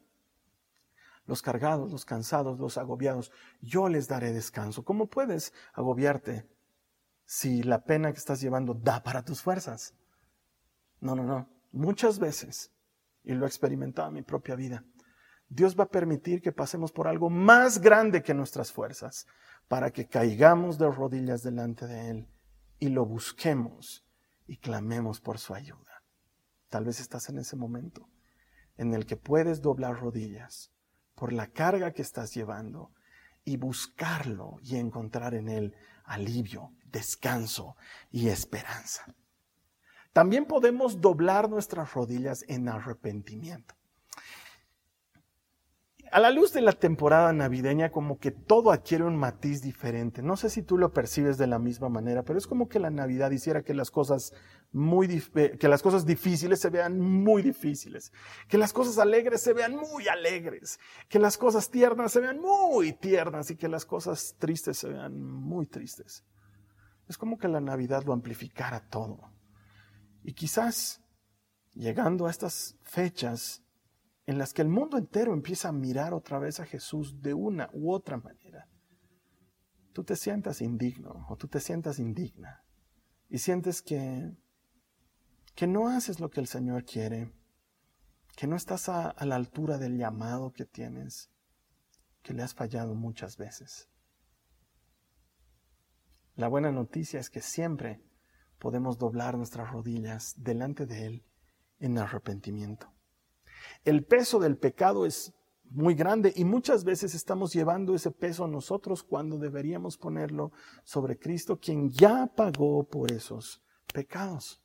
Los 1.25 1.41
cargados, 1.41 1.91
los 1.91 2.05
cansados, 2.05 2.57
los 2.57 2.77
agobiados, 2.77 3.33
yo 3.59 3.89
les 3.89 4.07
daré 4.07 4.31
descanso. 4.31 4.85
¿Cómo 4.85 5.07
puedes 5.07 5.53
agobiarte 5.73 6.47
si 7.25 7.63
la 7.63 7.83
pena 7.83 8.13
que 8.13 8.17
estás 8.17 8.39
llevando 8.39 8.73
da 8.73 9.03
para 9.03 9.25
tus 9.25 9.41
fuerzas? 9.41 9.93
No, 11.01 11.15
no, 11.15 11.23
no. 11.23 11.49
Muchas 11.73 12.17
veces, 12.17 12.71
y 13.25 13.33
lo 13.33 13.45
he 13.45 13.47
experimentado 13.49 14.07
en 14.07 14.15
mi 14.15 14.21
propia 14.21 14.55
vida, 14.55 14.85
Dios 15.49 15.77
va 15.77 15.85
a 15.85 15.89
permitir 15.89 16.41
que 16.41 16.51
pasemos 16.51 16.91
por 16.91 17.07
algo 17.07 17.29
más 17.31 17.81
grande 17.81 18.21
que 18.21 18.35
nuestras 18.35 18.71
fuerzas, 18.71 19.25
para 19.67 19.91
que 19.91 20.07
caigamos 20.07 20.77
de 20.77 20.89
rodillas 20.89 21.41
delante 21.41 21.87
de 21.87 22.09
Él 22.09 22.27
y 22.79 22.89
lo 22.89 23.05
busquemos 23.05 24.05
y 24.47 24.57
clamemos 24.57 25.19
por 25.19 25.39
su 25.39 25.55
ayuda. 25.55 26.03
Tal 26.69 26.85
vez 26.85 26.99
estás 26.99 27.29
en 27.29 27.39
ese 27.39 27.55
momento 27.55 28.07
en 28.77 28.93
el 28.93 29.05
que 29.05 29.17
puedes 29.17 29.61
doblar 29.61 29.99
rodillas 29.99 30.71
por 31.15 31.33
la 31.33 31.47
carga 31.47 31.93
que 31.93 32.03
estás 32.03 32.33
llevando 32.33 32.91
y 33.43 33.57
buscarlo 33.57 34.57
y 34.61 34.77
encontrar 34.77 35.33
en 35.33 35.49
Él 35.49 35.75
alivio, 36.05 36.73
descanso 36.85 37.75
y 38.11 38.29
esperanza. 38.29 39.05
También 40.13 40.45
podemos 40.45 41.01
doblar 41.01 41.49
nuestras 41.49 41.93
rodillas 41.93 42.45
en 42.47 42.69
arrepentimiento 42.69 43.78
a 46.11 46.19
la 46.19 46.31
luz 46.31 46.53
de 46.53 46.61
la 46.61 46.73
temporada 46.73 47.31
navideña, 47.33 47.91
como 47.91 48.17
que 48.17 48.31
todo 48.31 48.71
adquiere 48.71 49.03
un 49.03 49.15
matiz 49.15 49.61
diferente. 49.61 50.21
No 50.21 50.37
sé 50.37 50.49
si 50.49 50.63
tú 50.63 50.77
lo 50.77 50.93
percibes 50.93 51.37
de 51.37 51.47
la 51.47 51.59
misma 51.59 51.89
manera, 51.89 52.23
pero 52.23 52.39
es 52.39 52.47
como 52.47 52.67
que 52.67 52.79
la 52.79 52.89
Navidad 52.89 53.31
hiciera 53.31 53.63
que 53.63 53.73
las 53.73 53.91
cosas 53.91 54.33
muy, 54.71 55.23
eh, 55.35 55.57
que 55.59 55.67
las 55.67 55.81
cosas 55.81 56.05
difíciles 56.05 56.59
se 56.59 56.69
vean 56.69 56.99
muy 56.99 57.41
difíciles, 57.41 58.11
que 58.47 58.57
las 58.57 58.73
cosas 58.73 58.97
alegres 58.97 59.41
se 59.41 59.53
vean 59.53 59.75
muy 59.75 60.07
alegres, 60.07 60.79
que 61.07 61.19
las 61.19 61.37
cosas 61.37 61.69
tiernas 61.69 62.11
se 62.11 62.19
vean 62.19 62.39
muy 62.39 62.93
tiernas 62.93 63.51
y 63.51 63.55
que 63.55 63.67
las 63.67 63.85
cosas 63.85 64.35
tristes 64.39 64.77
se 64.77 64.89
vean 64.89 65.21
muy 65.21 65.65
tristes. 65.65 66.23
Es 67.07 67.17
como 67.17 67.37
que 67.37 67.47
la 67.47 67.61
Navidad 67.61 68.03
lo 68.05 68.13
amplificara 68.13 68.87
todo. 68.89 69.31
Y 70.23 70.33
quizás, 70.33 71.01
llegando 71.73 72.27
a 72.27 72.31
estas 72.31 72.77
fechas, 72.83 73.63
en 74.29 74.37
las 74.37 74.53
que 74.53 74.61
el 74.61 74.69
mundo 74.69 74.99
entero 74.99 75.33
empieza 75.33 75.69
a 75.69 75.71
mirar 75.71 76.13
otra 76.13 76.37
vez 76.37 76.59
a 76.59 76.65
Jesús 76.67 77.19
de 77.19 77.33
una 77.33 77.67
u 77.73 77.91
otra 77.91 78.17
manera, 78.17 78.69
tú 79.91 80.03
te 80.03 80.15
sientas 80.15 80.61
indigno 80.61 81.25
o 81.29 81.35
tú 81.35 81.47
te 81.47 81.59
sientas 81.59 81.97
indigna 81.97 82.63
y 83.27 83.39
sientes 83.39 83.81
que, 83.81 84.31
que 85.55 85.65
no 85.65 85.87
haces 85.87 86.19
lo 86.19 86.29
que 86.29 86.41
el 86.41 86.45
Señor 86.45 86.85
quiere, 86.85 87.33
que 88.35 88.45
no 88.45 88.55
estás 88.55 88.87
a, 88.87 89.09
a 89.09 89.25
la 89.25 89.35
altura 89.35 89.79
del 89.79 89.97
llamado 89.97 90.53
que 90.53 90.65
tienes, 90.65 91.31
que 92.21 92.35
le 92.35 92.43
has 92.43 92.53
fallado 92.53 92.93
muchas 92.93 93.35
veces. 93.35 93.89
La 96.35 96.49
buena 96.49 96.71
noticia 96.71 97.19
es 97.19 97.31
que 97.31 97.41
siempre 97.41 97.99
podemos 98.59 98.99
doblar 98.99 99.39
nuestras 99.39 99.71
rodillas 99.71 100.35
delante 100.37 100.85
de 100.85 101.07
Él 101.07 101.25
en 101.79 101.97
arrepentimiento. 101.97 102.93
El 103.85 104.05
peso 104.05 104.39
del 104.39 104.57
pecado 104.57 105.05
es 105.05 105.33
muy 105.71 105.93
grande 105.93 106.33
y 106.35 106.45
muchas 106.45 106.83
veces 106.83 107.13
estamos 107.13 107.53
llevando 107.53 107.93
ese 107.93 108.11
peso 108.11 108.47
nosotros 108.47 109.03
cuando 109.03 109.37
deberíamos 109.37 109.97
ponerlo 109.97 110.51
sobre 110.83 111.17
Cristo, 111.17 111.59
quien 111.59 111.89
ya 111.89 112.27
pagó 112.27 112.83
por 112.83 113.11
esos 113.11 113.61
pecados. 113.93 114.61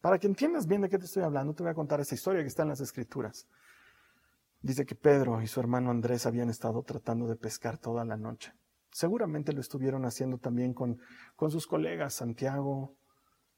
Para 0.00 0.18
que 0.18 0.26
entiendas 0.26 0.66
bien 0.66 0.82
de 0.82 0.88
qué 0.88 0.98
te 0.98 1.06
estoy 1.06 1.22
hablando, 1.22 1.54
te 1.54 1.62
voy 1.62 1.72
a 1.72 1.74
contar 1.74 2.00
esta 2.00 2.14
historia 2.14 2.42
que 2.42 2.48
está 2.48 2.62
en 2.62 2.68
las 2.68 2.80
Escrituras. 2.80 3.48
Dice 4.60 4.86
que 4.86 4.94
Pedro 4.94 5.42
y 5.42 5.46
su 5.46 5.60
hermano 5.60 5.90
Andrés 5.90 6.26
habían 6.26 6.48
estado 6.48 6.82
tratando 6.82 7.26
de 7.26 7.36
pescar 7.36 7.78
toda 7.78 8.04
la 8.04 8.16
noche. 8.16 8.52
Seguramente 8.90 9.52
lo 9.52 9.60
estuvieron 9.60 10.04
haciendo 10.04 10.38
también 10.38 10.72
con, 10.72 11.00
con 11.36 11.50
sus 11.50 11.66
colegas 11.66 12.14
Santiago, 12.14 12.94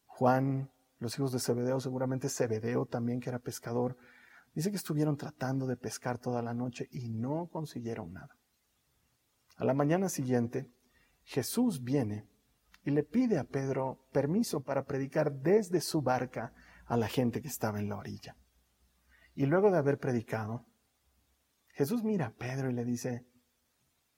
Juan, 0.07 0.71
los 0.99 1.17
hijos 1.19 1.33
de 1.33 1.41
Zebedeo, 1.41 1.79
seguramente 1.79 2.29
Zebedeo 2.29 2.87
también 2.87 3.21
que 3.21 3.29
era 3.29 3.39
pescador. 3.39 3.97
Dice 4.57 4.71
que 4.71 4.79
estuvieron 4.79 5.19
tratando 5.19 5.67
de 5.67 5.77
pescar 5.77 6.19
toda 6.19 6.41
la 6.41 6.55
noche 6.55 6.89
y 6.91 7.11
no 7.11 7.47
consiguieron 7.53 8.15
nada. 8.15 8.39
A 9.59 9.67
la 9.67 9.75
mañana 9.75 10.09
siguiente, 10.09 10.73
Jesús 11.25 11.83
viene 11.83 12.27
y 12.83 12.91
le 12.91 13.03
pide 13.03 13.39
a 13.39 13.45
Pedro 13.45 14.07
permiso 14.13 14.63
para 14.63 14.87
predicar 14.87 15.31
desde 15.31 15.83
su 15.83 16.01
barca 16.01 16.55
a 16.87 16.97
la 16.97 17.07
gente 17.07 17.43
que 17.43 17.49
estaba 17.49 17.79
en 17.81 17.91
la 17.91 17.99
orilla. 17.99 18.35
Y 19.35 19.45
luego 19.45 19.71
de 19.71 19.77
haber 19.77 19.99
predicado, 19.99 20.65
Jesús 21.75 22.03
mira 22.03 22.29
a 22.29 22.33
Pedro 22.35 22.71
y 22.71 22.73
le 22.73 22.87
dice, 22.87 23.27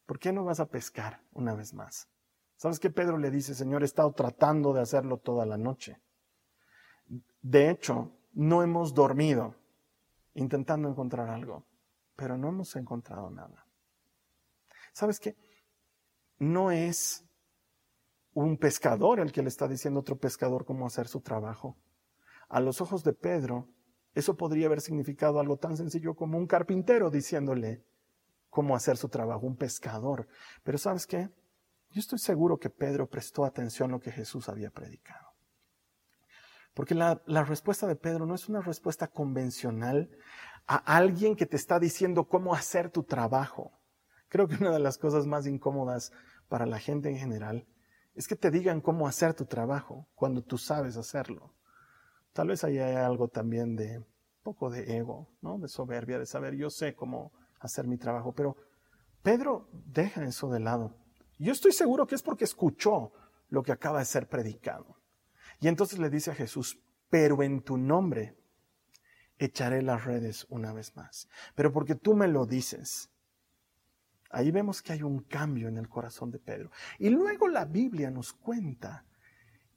¿por 0.06 0.20
qué 0.20 0.32
no 0.32 0.44
vas 0.44 0.60
a 0.60 0.68
pescar 0.68 1.20
una 1.32 1.56
vez 1.56 1.74
más? 1.74 2.08
¿Sabes 2.54 2.78
qué 2.78 2.90
Pedro 2.90 3.18
le 3.18 3.32
dice? 3.32 3.56
Señor, 3.56 3.82
he 3.82 3.86
estado 3.86 4.12
tratando 4.12 4.72
de 4.72 4.82
hacerlo 4.82 5.18
toda 5.18 5.44
la 5.46 5.58
noche. 5.58 6.00
De 7.42 7.70
hecho, 7.70 8.16
no 8.34 8.62
hemos 8.62 8.94
dormido 8.94 9.56
intentando 10.38 10.88
encontrar 10.88 11.28
algo, 11.28 11.66
pero 12.16 12.38
no 12.38 12.48
hemos 12.48 12.74
encontrado 12.76 13.30
nada. 13.30 13.66
¿Sabes 14.92 15.20
qué? 15.20 15.36
No 16.38 16.70
es 16.70 17.24
un 18.34 18.56
pescador 18.56 19.20
el 19.20 19.32
que 19.32 19.42
le 19.42 19.48
está 19.48 19.66
diciendo 19.66 19.98
a 19.98 20.02
otro 20.02 20.18
pescador 20.18 20.64
cómo 20.64 20.86
hacer 20.86 21.08
su 21.08 21.20
trabajo. 21.20 21.76
A 22.48 22.60
los 22.60 22.80
ojos 22.80 23.02
de 23.04 23.12
Pedro, 23.12 23.68
eso 24.14 24.36
podría 24.36 24.66
haber 24.66 24.80
significado 24.80 25.40
algo 25.40 25.58
tan 25.58 25.76
sencillo 25.76 26.14
como 26.14 26.38
un 26.38 26.46
carpintero 26.46 27.10
diciéndole 27.10 27.84
cómo 28.48 28.74
hacer 28.74 28.96
su 28.96 29.08
trabajo, 29.08 29.46
un 29.46 29.56
pescador. 29.56 30.28
Pero 30.62 30.78
¿sabes 30.78 31.06
qué? 31.06 31.30
Yo 31.90 32.00
estoy 32.00 32.18
seguro 32.18 32.58
que 32.58 32.70
Pedro 32.70 33.08
prestó 33.08 33.44
atención 33.44 33.90
a 33.90 33.94
lo 33.94 34.00
que 34.00 34.12
Jesús 34.12 34.48
había 34.48 34.70
predicado. 34.70 35.27
Porque 36.78 36.94
la, 36.94 37.20
respuesta 37.42 37.88
de 37.88 37.96
Pedro 37.96 38.24
no 38.24 38.36
es 38.36 38.48
una 38.48 38.60
respuesta 38.60 39.08
convencional 39.08 40.08
a 40.68 40.76
alguien 40.76 41.34
que 41.34 41.44
te 41.44 41.56
está 41.56 41.80
diciendo 41.80 42.28
cómo 42.28 42.54
hacer 42.54 42.88
tu 42.88 43.02
trabajo. 43.02 43.72
Creo 44.28 44.46
que 44.46 44.54
una 44.54 44.70
de 44.70 44.78
las 44.78 44.96
cosas 44.96 45.26
más 45.26 45.48
incómodas 45.48 46.12
para 46.48 46.66
la 46.66 46.78
gente 46.78 47.08
en 47.08 47.18
general 47.18 47.66
es 48.14 48.28
que 48.28 48.36
te 48.36 48.52
digan 48.52 48.80
cómo 48.80 49.08
hacer 49.08 49.34
tu 49.34 49.44
trabajo 49.44 50.06
cuando 50.14 50.40
tú 50.40 50.56
sabes 50.56 50.96
hacerlo. 50.96 51.52
Tal 52.32 52.46
vez 52.46 52.62
ahí 52.62 52.78
hay 52.78 52.94
algo 52.94 53.26
también 53.26 53.74
de 53.74 54.06
poco 54.44 54.70
de 54.70 54.98
ego, 54.98 55.26
¿no? 55.40 55.58
De 55.58 55.66
soberbia, 55.66 56.20
de 56.20 56.26
saber 56.26 56.54
yo 56.54 56.70
sé 56.70 56.94
cómo 56.94 57.32
hacer 57.58 57.88
mi 57.88 57.98
trabajo, 57.98 58.32
pero 58.32 58.56
Pedro 59.24 59.68
deja 59.72 60.22
eso 60.22 60.48
de 60.48 60.60
lado. 60.60 60.94
Yo 61.40 61.50
estoy 61.50 61.72
seguro 61.72 62.06
que 62.06 62.14
es 62.14 62.22
porque 62.22 62.44
escuchó 62.44 63.10
lo 63.48 63.64
que 63.64 63.72
acaba 63.72 63.98
de 63.98 64.04
ser 64.04 64.28
predicado. 64.28 64.97
Y 65.60 65.68
entonces 65.68 65.98
le 65.98 66.10
dice 66.10 66.30
a 66.30 66.34
Jesús, 66.34 66.80
pero 67.10 67.42
en 67.42 67.62
tu 67.62 67.76
nombre 67.76 68.36
echaré 69.38 69.82
las 69.82 70.04
redes 70.04 70.46
una 70.48 70.72
vez 70.72 70.94
más. 70.96 71.28
Pero 71.54 71.72
porque 71.72 71.94
tú 71.94 72.14
me 72.14 72.28
lo 72.28 72.46
dices, 72.46 73.10
Ahí 74.30 74.50
vemos 74.50 74.82
que 74.82 74.92
hay 74.92 75.02
un 75.02 75.20
cambio 75.20 75.68
en 75.68 75.78
el 75.78 75.88
corazón 75.88 76.30
de 76.30 76.38
Pedro. 76.38 76.70
Y 76.98 77.08
luego 77.08 77.48
la 77.48 77.64
Biblia 77.64 78.10
nos 78.10 78.32
cuenta 78.32 79.04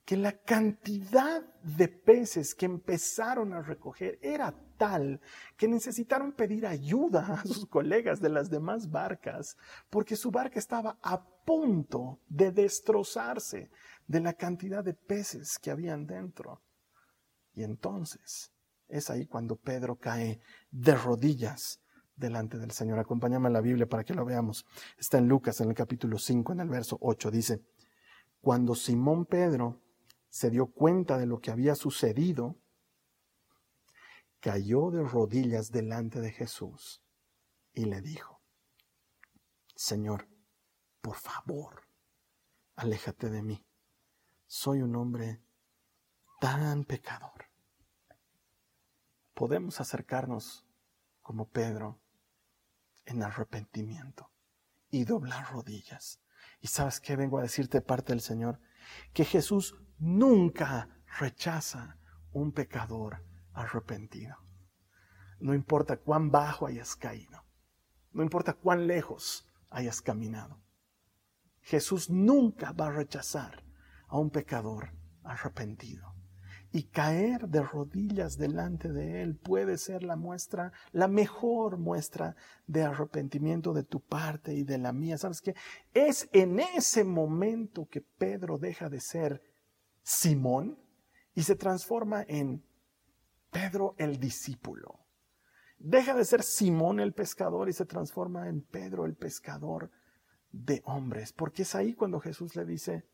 que 0.04 0.18
la 0.18 0.34
cantidad 0.34 1.42
de 1.64 1.88
peces 1.88 2.54
que 2.54 2.66
empezaron 2.66 3.54
a 3.54 3.62
recoger 3.62 4.20
era 4.22 4.54
tal 4.78 5.22
que 5.56 5.68
necesitaron 5.68 6.34
pedir 6.34 6.66
ayuda 6.66 7.34
a 7.34 7.46
sus 7.46 7.68
colegas 7.68 8.20
de 8.20 8.30
las 8.30 8.50
demás 8.50 8.90
barcas 8.90 9.56
porque 9.90 10.16
su 10.16 10.32
barca 10.32 10.60
estaba 10.60 10.98
a 11.02 11.24
punto 11.46 12.20
de 12.28 12.52
destrozarse 12.52 13.70
de 14.12 14.20
la 14.20 14.34
cantidad 14.34 14.84
de 14.84 14.94
peces 14.94 15.58
que 15.58 15.72
habían 15.72 16.06
dentro. 16.06 16.62
Y 17.54 17.64
entonces 17.64 18.52
es 18.90 19.10
ahí 19.10 19.26
cuando 19.26 19.56
Pedro 19.56 19.96
cae 19.96 20.42
de 20.70 20.96
rodillas 20.96 21.80
delante 22.14 22.58
del 22.58 22.72
Señor. 22.72 23.00
Acompáñame 23.00 23.48
a 23.48 23.52
la 23.52 23.62
Biblia 23.62 23.88
para 23.88 24.04
que 24.04 24.14
lo 24.14 24.26
veamos. 24.26 24.66
Está 24.98 25.18
en 25.18 25.30
Lucas, 25.30 25.62
en 25.62 25.70
el 25.70 25.76
capítulo 25.76 26.18
5, 26.18 26.52
en 26.52 26.60
el 26.60 26.68
verso 26.68 26.98
8, 27.00 27.32
dice, 27.32 27.64
cuando 28.42 28.76
Simón 28.76 29.26
Pedro 29.26 29.82
se 30.30 30.50
dio 30.50 30.68
cuenta 30.68 31.18
de 31.18 31.26
lo 31.26 31.40
que 31.40 31.52
había 31.52 31.76
sucedido, 31.76 32.58
cayó 34.42 34.92
de 34.92 35.04
rodillas 35.04 35.72
delante 35.72 36.20
de 36.20 36.32
Jesús 36.32 37.02
y 37.74 37.86
le 37.86 38.02
dijo, 38.02 38.42
Señor, 39.74 40.28
por 41.00 41.16
favor, 41.16 41.84
aléjate 42.76 43.30
de 43.30 43.42
mí. 43.42 43.66
Soy 44.54 44.82
un 44.82 44.94
hombre 44.98 45.42
tan 46.42 46.84
pecador. 46.84 47.46
Podemos 49.34 49.80
acercarnos 49.80 50.68
como 51.22 51.48
Pedro 51.48 52.02
en 53.06 53.24
arrepentimiento 53.24 54.30
y 54.90 55.06
doblar 55.06 55.54
rodillas. 55.54 56.20
¿Y 56.60 56.68
sabes 56.68 57.00
qué 57.00 57.16
vengo 57.16 57.40
a 57.40 57.44
decirte 57.44 57.78
de 57.78 57.86
parte 57.86 58.12
del 58.12 58.20
Señor? 58.20 58.60
Que 59.14 59.24
Jesús 59.24 59.74
nunca 60.00 60.90
rechaza 61.18 61.98
un 62.34 62.52
pecador 62.52 63.24
arrepentido. 63.54 64.36
No 65.40 65.54
importa 65.54 65.96
cuán 65.96 66.30
bajo 66.30 66.68
hayas 66.68 66.98
caído, 66.98 67.42
no 68.12 68.22
importa 68.22 68.52
cuán 68.56 68.86
lejos 68.86 69.48
hayas 69.70 70.02
caminado. 70.02 70.62
Jesús 71.62 72.10
nunca 72.10 72.74
va 72.74 72.88
a 72.88 72.92
rechazar 72.92 73.71
a 74.12 74.20
un 74.20 74.30
pecador 74.30 74.92
arrepentido 75.24 76.14
y 76.74 76.84
caer 76.84 77.48
de 77.50 77.62
rodillas 77.62 78.38
delante 78.38 78.92
de 78.92 79.22
Él 79.22 79.36
puede 79.36 79.78
ser 79.78 80.04
la 80.04 80.16
muestra, 80.16 80.72
la 80.92 81.08
mejor 81.08 81.78
muestra 81.78 82.36
de 82.68 82.84
arrepentimiento 82.84 83.74
de 83.74 83.84
tu 83.84 84.00
parte 84.02 84.54
y 84.54 84.64
de 84.64 84.78
la 84.78 84.94
mía. 84.94 85.18
¿Sabes 85.18 85.42
qué? 85.42 85.56
Es 85.94 86.30
en 86.32 86.60
ese 86.60 87.04
momento 87.04 87.88
que 87.90 88.02
Pedro 88.02 88.58
deja 88.58 88.90
de 88.90 89.02
ser 89.02 89.42
Simón 90.04 90.78
y 91.34 91.44
se 91.44 91.56
transforma 91.56 92.24
en 92.28 92.64
Pedro 93.50 93.96
el 93.98 94.18
discípulo. 94.18 95.00
Deja 95.78 96.14
de 96.14 96.26
ser 96.26 96.44
Simón 96.44 97.00
el 97.00 97.14
pescador 97.14 97.68
y 97.68 97.74
se 97.74 97.86
transforma 97.86 98.48
en 98.48 98.62
Pedro 98.62 99.06
el 99.06 99.16
pescador 99.16 99.90
de 100.52 100.82
hombres. 100.86 101.34
Porque 101.34 101.64
es 101.64 101.76
ahí 101.76 101.94
cuando 101.96 102.20
Jesús 102.20 102.56
le 102.56 102.66
dice, 102.66 103.11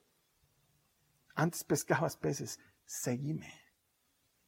antes 1.38 1.63
pescabas 1.63 2.17
peces, 2.17 2.60
seguime. 2.84 3.54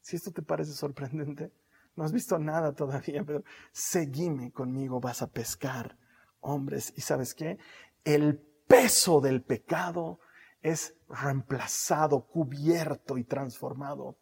Si 0.01 0.15
esto 0.15 0.31
te 0.31 0.41
parece 0.41 0.73
sorprendente, 0.73 1.53
no 1.95 2.03
has 2.03 2.11
visto 2.11 2.39
nada 2.39 2.73
todavía, 2.73 3.23
pero 3.23 3.43
seguime 3.71 4.51
conmigo, 4.51 4.99
vas 4.99 5.21
a 5.21 5.29
pescar 5.29 5.97
hombres. 6.39 6.91
¿Y 6.97 7.01
sabes 7.01 7.35
qué? 7.35 7.59
El 8.03 8.39
peso 8.67 9.21
del 9.21 9.43
pecado 9.43 10.19
es 10.61 10.95
reemplazado, 11.07 12.25
cubierto 12.25 13.17
y 13.17 13.23
transformado 13.23 14.17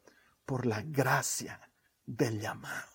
por 0.46 0.66
la 0.66 0.82
gracia 0.82 1.62
del 2.06 2.42
llamado. 2.42 2.92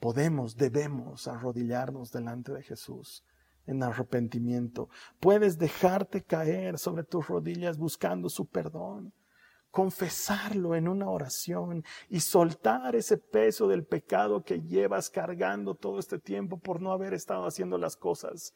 Podemos, 0.00 0.56
debemos 0.56 1.28
arrodillarnos 1.28 2.10
delante 2.10 2.52
de 2.52 2.62
Jesús 2.62 3.24
en 3.66 3.82
arrepentimiento. 3.82 4.88
Puedes 5.20 5.58
dejarte 5.58 6.22
caer 6.22 6.78
sobre 6.78 7.04
tus 7.04 7.26
rodillas 7.26 7.78
buscando 7.78 8.28
su 8.28 8.46
perdón 8.46 9.12
confesarlo 9.70 10.74
en 10.74 10.86
una 10.86 11.08
oración 11.08 11.82
y 12.10 12.20
soltar 12.20 12.94
ese 12.94 13.16
peso 13.16 13.66
del 13.66 13.86
pecado 13.86 14.44
que 14.44 14.60
llevas 14.60 15.08
cargando 15.08 15.74
todo 15.74 15.98
este 15.98 16.18
tiempo 16.18 16.58
por 16.58 16.82
no 16.82 16.92
haber 16.92 17.14
estado 17.14 17.46
haciendo 17.46 17.78
las 17.78 17.96
cosas 17.96 18.52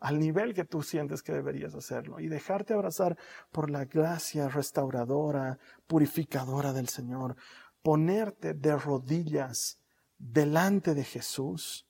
al 0.00 0.18
nivel 0.18 0.54
que 0.54 0.64
tú 0.64 0.82
sientes 0.82 1.22
que 1.22 1.32
deberías 1.32 1.74
hacerlo 1.74 2.20
y 2.20 2.28
dejarte 2.28 2.72
abrazar 2.72 3.18
por 3.52 3.70
la 3.70 3.84
gracia 3.84 4.48
restauradora, 4.48 5.58
purificadora 5.86 6.72
del 6.72 6.88
Señor, 6.88 7.36
ponerte 7.82 8.54
de 8.54 8.76
rodillas 8.76 9.78
delante 10.18 10.94
de 10.94 11.04
Jesús, 11.04 11.86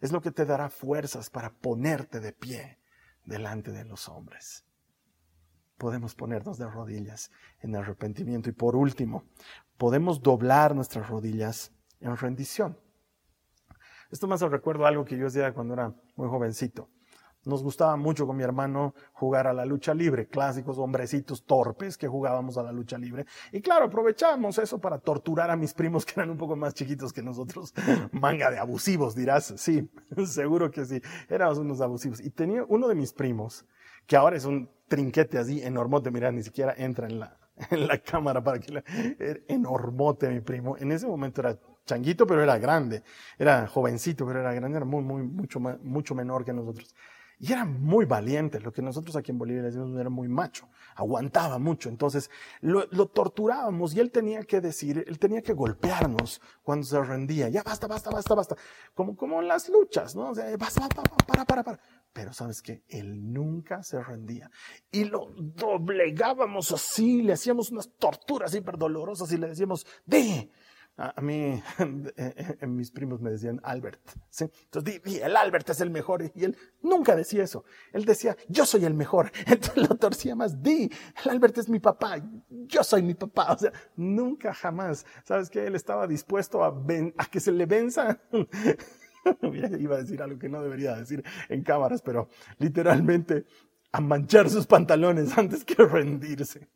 es 0.00 0.12
lo 0.12 0.20
que 0.20 0.30
te 0.30 0.46
dará 0.46 0.70
fuerzas 0.70 1.30
para 1.30 1.52
ponerte 1.52 2.20
de 2.20 2.32
pie 2.32 2.78
delante 3.24 3.70
de 3.70 3.84
los 3.84 4.08
hombres 4.08 4.64
podemos 5.80 6.14
ponernos 6.14 6.58
de 6.58 6.68
rodillas 6.68 7.32
en 7.60 7.74
arrepentimiento. 7.74 8.50
Y 8.50 8.52
por 8.52 8.76
último, 8.76 9.24
podemos 9.78 10.20
doblar 10.20 10.76
nuestras 10.76 11.08
rodillas 11.08 11.72
en 12.00 12.16
rendición. 12.16 12.78
Esto 14.10 14.30
hace 14.34 14.48
recuerdo 14.48 14.86
algo 14.86 15.04
que 15.04 15.16
yo 15.16 15.26
hacía 15.26 15.54
cuando 15.54 15.74
era 15.74 15.94
muy 16.16 16.28
jovencito. 16.28 16.90
Nos 17.44 17.62
gustaba 17.62 17.96
mucho 17.96 18.26
con 18.26 18.36
mi 18.36 18.42
hermano 18.42 18.94
jugar 19.12 19.46
a 19.46 19.54
la 19.54 19.64
lucha 19.64 19.94
libre, 19.94 20.26
clásicos 20.26 20.76
hombrecitos 20.76 21.46
torpes 21.46 21.96
que 21.96 22.06
jugábamos 22.06 22.58
a 22.58 22.62
la 22.62 22.70
lucha 22.70 22.98
libre. 22.98 23.24
Y 23.50 23.62
claro, 23.62 23.86
aprovechábamos 23.86 24.58
eso 24.58 24.78
para 24.78 24.98
torturar 24.98 25.50
a 25.50 25.56
mis 25.56 25.72
primos 25.72 26.04
que 26.04 26.12
eran 26.16 26.30
un 26.30 26.36
poco 26.36 26.54
más 26.54 26.74
chiquitos 26.74 27.14
que 27.14 27.22
nosotros. 27.22 27.72
Manga 28.12 28.50
de 28.50 28.58
abusivos, 28.58 29.14
dirás. 29.14 29.54
Sí, 29.56 29.90
seguro 30.26 30.70
que 30.70 30.84
sí. 30.84 31.00
Éramos 31.30 31.58
unos 31.58 31.80
abusivos. 31.80 32.20
Y 32.20 32.28
tenía 32.28 32.64
uno 32.68 32.88
de 32.88 32.94
mis 32.94 33.14
primos, 33.14 33.64
que 34.06 34.16
ahora 34.16 34.36
es 34.36 34.44
un 34.44 34.68
trinquete 34.88 35.38
así, 35.38 35.62
enormote, 35.62 36.10
mira, 36.10 36.30
ni 36.32 36.42
siquiera 36.42 36.74
entra 36.76 37.06
en 37.06 37.20
la, 37.20 37.38
en 37.70 37.86
la 37.86 37.98
cámara 37.98 38.44
para 38.44 38.58
que 38.58 38.72
la, 38.72 38.84
enormote 39.48 40.28
mi 40.28 40.40
primo. 40.40 40.76
En 40.76 40.92
ese 40.92 41.06
momento 41.06 41.40
era 41.40 41.58
changuito, 41.86 42.26
pero 42.26 42.42
era 42.42 42.58
grande. 42.58 43.02
Era 43.38 43.66
jovencito, 43.66 44.26
pero 44.26 44.40
era 44.40 44.52
grande, 44.52 44.76
era 44.76 44.84
muy, 44.84 45.02
muy, 45.02 45.22
mucho, 45.22 45.58
mucho 45.58 46.14
menor 46.14 46.44
que 46.44 46.52
nosotros. 46.52 46.94
Y 47.42 47.54
era 47.54 47.64
muy 47.64 48.04
valiente, 48.04 48.60
lo 48.60 48.70
que 48.70 48.82
nosotros 48.82 49.16
aquí 49.16 49.30
en 49.30 49.38
Bolivia 49.38 49.62
le 49.62 49.68
decimos 49.68 49.98
era 49.98 50.10
muy 50.10 50.28
macho, 50.28 50.68
aguantaba 50.94 51.58
mucho. 51.58 51.88
Entonces 51.88 52.30
lo, 52.60 52.84
lo, 52.90 53.06
torturábamos 53.06 53.94
y 53.94 54.00
él 54.00 54.10
tenía 54.10 54.42
que 54.42 54.60
decir, 54.60 55.02
él 55.08 55.18
tenía 55.18 55.40
que 55.40 55.54
golpearnos 55.54 56.42
cuando 56.62 56.84
se 56.84 57.02
rendía. 57.02 57.48
Ya 57.48 57.62
basta, 57.62 57.86
basta, 57.86 58.10
basta, 58.10 58.34
basta. 58.34 58.56
Como, 58.92 59.16
como 59.16 59.40
en 59.40 59.48
las 59.48 59.70
luchas, 59.70 60.14
¿no? 60.14 60.28
O 60.28 60.34
sea, 60.34 60.54
basta, 60.58 60.82
basta, 60.82 61.02
para, 61.26 61.46
para, 61.46 61.64
para. 61.64 61.80
Pero 62.12 62.34
sabes 62.34 62.60
que 62.60 62.84
él 62.88 63.32
nunca 63.32 63.82
se 63.82 64.02
rendía. 64.02 64.50
Y 64.92 65.04
lo 65.04 65.30
doblegábamos 65.34 66.72
así, 66.72 67.22
le 67.22 67.32
hacíamos 67.32 67.70
unas 67.70 67.88
torturas 67.96 68.54
hiper 68.54 68.76
dolorosas 68.76 69.32
y 69.32 69.38
le 69.38 69.48
decíamos, 69.48 69.86
de, 70.04 70.50
A, 71.02 71.18
mí, 71.22 71.62
en, 71.78 72.76
mis 72.76 72.90
primos 72.90 73.22
me 73.22 73.30
decían 73.30 73.58
Albert. 73.64 74.00
¿sí? 74.28 74.44
Entonces, 74.64 75.02
di, 75.02 75.16
el 75.16 75.34
Albert 75.34 75.70
es 75.70 75.80
el 75.80 75.88
mejor. 75.88 76.30
Y 76.34 76.44
él 76.44 76.56
nunca 76.82 77.16
decía 77.16 77.42
eso. 77.42 77.64
Él 77.94 78.04
decía, 78.04 78.36
yo 78.48 78.66
soy 78.66 78.84
el 78.84 78.92
mejor. 78.92 79.32
Entonces 79.46 79.88
lo 79.88 79.96
torcía 79.96 80.34
más. 80.34 80.62
Di, 80.62 80.90
el 81.24 81.30
Albert 81.30 81.56
es 81.56 81.70
mi 81.70 81.78
papá. 81.78 82.16
Yo 82.50 82.84
soy 82.84 83.02
mi 83.02 83.14
papá. 83.14 83.52
O 83.54 83.58
sea, 83.58 83.72
nunca 83.96 84.52
jamás. 84.52 85.06
¿Sabes 85.24 85.48
qué? 85.48 85.66
Él 85.66 85.74
estaba 85.74 86.06
dispuesto 86.06 86.62
a, 86.62 86.68
a 86.68 87.24
que 87.26 87.40
se 87.40 87.52
le 87.52 87.64
venza. 87.64 88.20
Iba 89.42 89.96
a 89.96 90.00
decir 90.02 90.20
algo 90.22 90.38
que 90.38 90.50
no 90.50 90.62
debería 90.62 90.96
decir 90.96 91.24
en 91.48 91.62
cámaras, 91.62 92.02
pero 92.02 92.28
literalmente 92.58 93.46
a 93.92 94.00
manchar 94.02 94.50
sus 94.50 94.66
pantalones 94.66 95.36
antes 95.36 95.64
que 95.64 95.82
rendirse. 95.82 96.68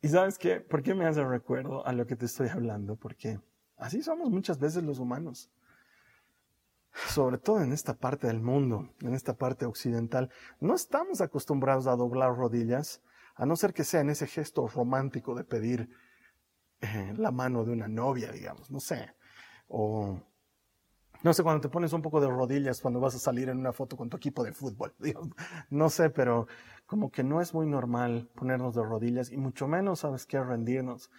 ¿Y 0.00 0.08
sabes 0.08 0.38
qué? 0.38 0.60
¿Por 0.60 0.82
qué 0.82 0.94
me 0.94 1.06
hace 1.06 1.24
recuerdo 1.24 1.84
a 1.86 1.92
lo 1.92 2.06
que 2.06 2.16
te 2.16 2.26
estoy 2.26 2.48
hablando? 2.48 2.96
Porque 2.96 3.40
así 3.76 4.02
somos 4.02 4.30
muchas 4.30 4.58
veces 4.58 4.84
los 4.84 4.98
humanos. 4.98 5.50
Sobre 7.08 7.38
todo 7.38 7.62
en 7.62 7.72
esta 7.72 7.94
parte 7.94 8.26
del 8.26 8.40
mundo, 8.40 8.92
en 9.00 9.14
esta 9.14 9.36
parte 9.36 9.66
occidental, 9.66 10.30
no 10.60 10.74
estamos 10.74 11.20
acostumbrados 11.20 11.86
a 11.86 11.96
doblar 11.96 12.34
rodillas, 12.36 13.02
a 13.34 13.46
no 13.46 13.56
ser 13.56 13.72
que 13.72 13.84
sea 13.84 14.00
en 14.00 14.10
ese 14.10 14.26
gesto 14.26 14.66
romántico 14.68 15.34
de 15.34 15.44
pedir 15.44 15.90
eh, 16.80 17.14
la 17.16 17.30
mano 17.30 17.64
de 17.64 17.72
una 17.72 17.88
novia, 17.88 18.32
digamos, 18.32 18.70
no 18.70 18.80
sé. 18.80 19.14
O 19.68 20.20
no 21.22 21.32
sé, 21.32 21.42
cuando 21.42 21.60
te 21.60 21.68
pones 21.68 21.92
un 21.92 22.02
poco 22.02 22.20
de 22.20 22.28
rodillas 22.28 22.80
cuando 22.80 23.00
vas 23.00 23.14
a 23.14 23.18
salir 23.18 23.48
en 23.48 23.58
una 23.58 23.72
foto 23.72 23.96
con 23.96 24.08
tu 24.08 24.16
equipo 24.16 24.44
de 24.44 24.52
fútbol. 24.52 24.94
no 25.70 25.90
sé, 25.90 26.10
pero 26.10 26.46
como 26.86 27.10
que 27.10 27.24
no 27.24 27.40
es 27.40 27.54
muy 27.54 27.66
normal 27.66 28.28
ponernos 28.34 28.74
de 28.74 28.82
rodillas 28.82 29.30
y 29.30 29.36
mucho 29.36 29.66
menos, 29.68 30.00
¿sabes 30.00 30.26
qué? 30.26 30.42
Rendirnos. 30.42 31.10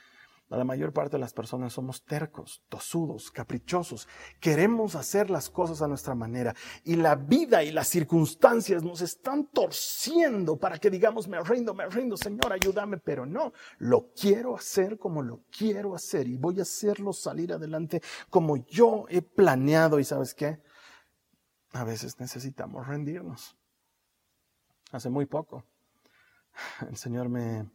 La 0.58 0.64
mayor 0.64 0.92
parte 0.92 1.12
de 1.12 1.20
las 1.20 1.32
personas 1.32 1.74
somos 1.74 2.04
tercos, 2.04 2.64
tosudos, 2.70 3.30
caprichosos. 3.30 4.08
Queremos 4.40 4.96
hacer 4.96 5.30
las 5.30 5.48
cosas 5.48 5.84
a 5.84 5.88
nuestra 5.88 6.16
manera. 6.16 6.56
Y 6.84 6.96
la 6.96 7.16
vida 7.16 7.64
y 7.64 7.72
las 7.72 7.88
circunstancias 7.88 8.82
nos 8.82 9.02
están 9.02 9.46
torciendo 9.46 10.58
para 10.58 10.80
que 10.80 10.90
digamos, 10.90 11.28
me 11.28 11.40
rindo, 11.44 11.76
me 11.76 11.88
rindo, 11.88 12.18
Señor, 12.18 12.52
ayúdame. 12.52 12.98
Pero 12.98 13.28
no, 13.28 13.54
lo 13.78 14.12
quiero 14.20 14.56
hacer 14.56 14.98
como 14.98 15.22
lo 15.22 15.44
quiero 15.56 15.94
hacer 15.94 16.28
y 16.28 16.36
voy 16.36 16.58
a 16.60 16.64
hacerlo 16.64 17.14
salir 17.14 17.54
adelante 17.54 18.02
como 18.32 18.58
yo 18.58 19.06
he 19.08 19.22
planeado. 19.22 20.00
¿Y 20.00 20.04
sabes 20.04 20.34
qué? 20.34 20.60
A 21.74 21.84
veces 21.84 22.20
necesitamos 22.20 22.88
rendirnos. 22.88 23.56
Hace 24.92 25.12
muy 25.12 25.28
poco, 25.28 25.64
el 26.90 26.98
Señor 26.98 27.30
me 27.30 27.70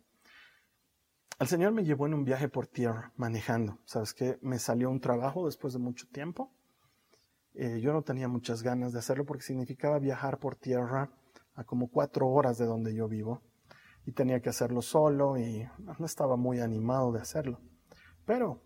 el 1.38 1.47
Señor 1.47 1.73
me 1.73 1.85
llevó 1.85 2.07
en 2.07 2.14
un 2.14 2.25
viaje 2.25 2.49
por 2.49 2.66
tierra, 2.66 3.12
manejando. 3.16 3.79
¿Sabes 3.85 4.14
qué? 4.14 4.38
Me 4.40 4.59
salió 4.59 4.90
un 4.90 5.01
trabajo 5.01 5.47
después 5.47 5.73
de 5.73 5.79
mucho 5.79 6.07
tiempo. 6.09 6.53
Eh, 7.55 7.81
yo 7.81 7.92
no 7.92 8.03
tenía 8.03 8.29
muchas 8.29 8.62
ganas 8.62 8.92
de 8.92 8.99
hacerlo 8.99 9.25
porque 9.25 9.42
significaba 9.42 9.99
viajar 9.99 10.38
por 10.38 10.57
tierra 10.57 11.11
a 11.55 11.64
como 11.64 11.88
cuatro 11.88 12.29
horas 12.29 12.59
de 12.59 12.66
donde 12.66 12.94
yo 12.94 13.09
vivo. 13.09 13.42
Y 14.07 14.12
tenía 14.12 14.40
que 14.40 14.51
hacerlo 14.51 14.83
solo 14.83 15.38
y 15.38 15.66
no 15.79 16.07
estaba 16.07 16.37
muy 16.37 16.61
animado 16.61 17.11
de 17.11 17.20
hacerlo. 17.20 17.61
Pero, 18.27 18.62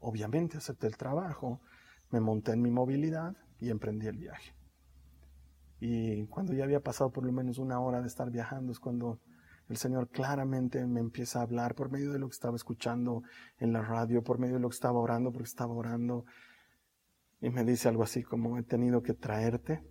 obviamente, 0.00 0.58
acepté 0.58 0.86
el 0.86 0.96
trabajo, 0.96 1.60
me 2.10 2.20
monté 2.20 2.52
en 2.52 2.62
mi 2.62 2.70
movilidad 2.70 3.34
y 3.60 3.70
emprendí 3.70 4.06
el 4.06 4.18
viaje. 4.18 4.54
Y 5.80 6.26
cuando 6.26 6.52
ya 6.52 6.64
había 6.64 6.80
pasado 6.80 7.10
por 7.10 7.24
lo 7.24 7.32
menos 7.32 7.58
una 7.58 7.80
hora 7.80 8.00
de 8.00 8.06
estar 8.06 8.30
viajando 8.30 8.72
es 8.72 8.78
cuando 8.78 9.20
el 9.68 9.76
Señor 9.78 10.08
claramente 10.08 10.84
me 10.86 11.00
empieza 11.00 11.38
a 11.38 11.42
hablar 11.42 11.74
por 11.74 11.90
medio 11.90 12.12
de 12.12 12.18
lo 12.18 12.28
que 12.28 12.34
estaba 12.34 12.56
escuchando 12.56 13.22
en 13.58 13.72
la 13.72 13.80
radio, 13.80 14.22
por 14.22 14.38
medio 14.38 14.54
de 14.54 14.60
lo 14.60 14.68
que 14.68 14.74
estaba 14.74 14.98
orando, 14.98 15.32
porque 15.32 15.48
estaba 15.48 15.72
orando. 15.72 16.26
Y 17.40 17.48
me 17.50 17.64
dice 17.64 17.88
algo 17.88 18.02
así 18.02 18.22
como, 18.22 18.58
he 18.58 18.62
tenido 18.62 19.02
que 19.02 19.14
traerte 19.14 19.82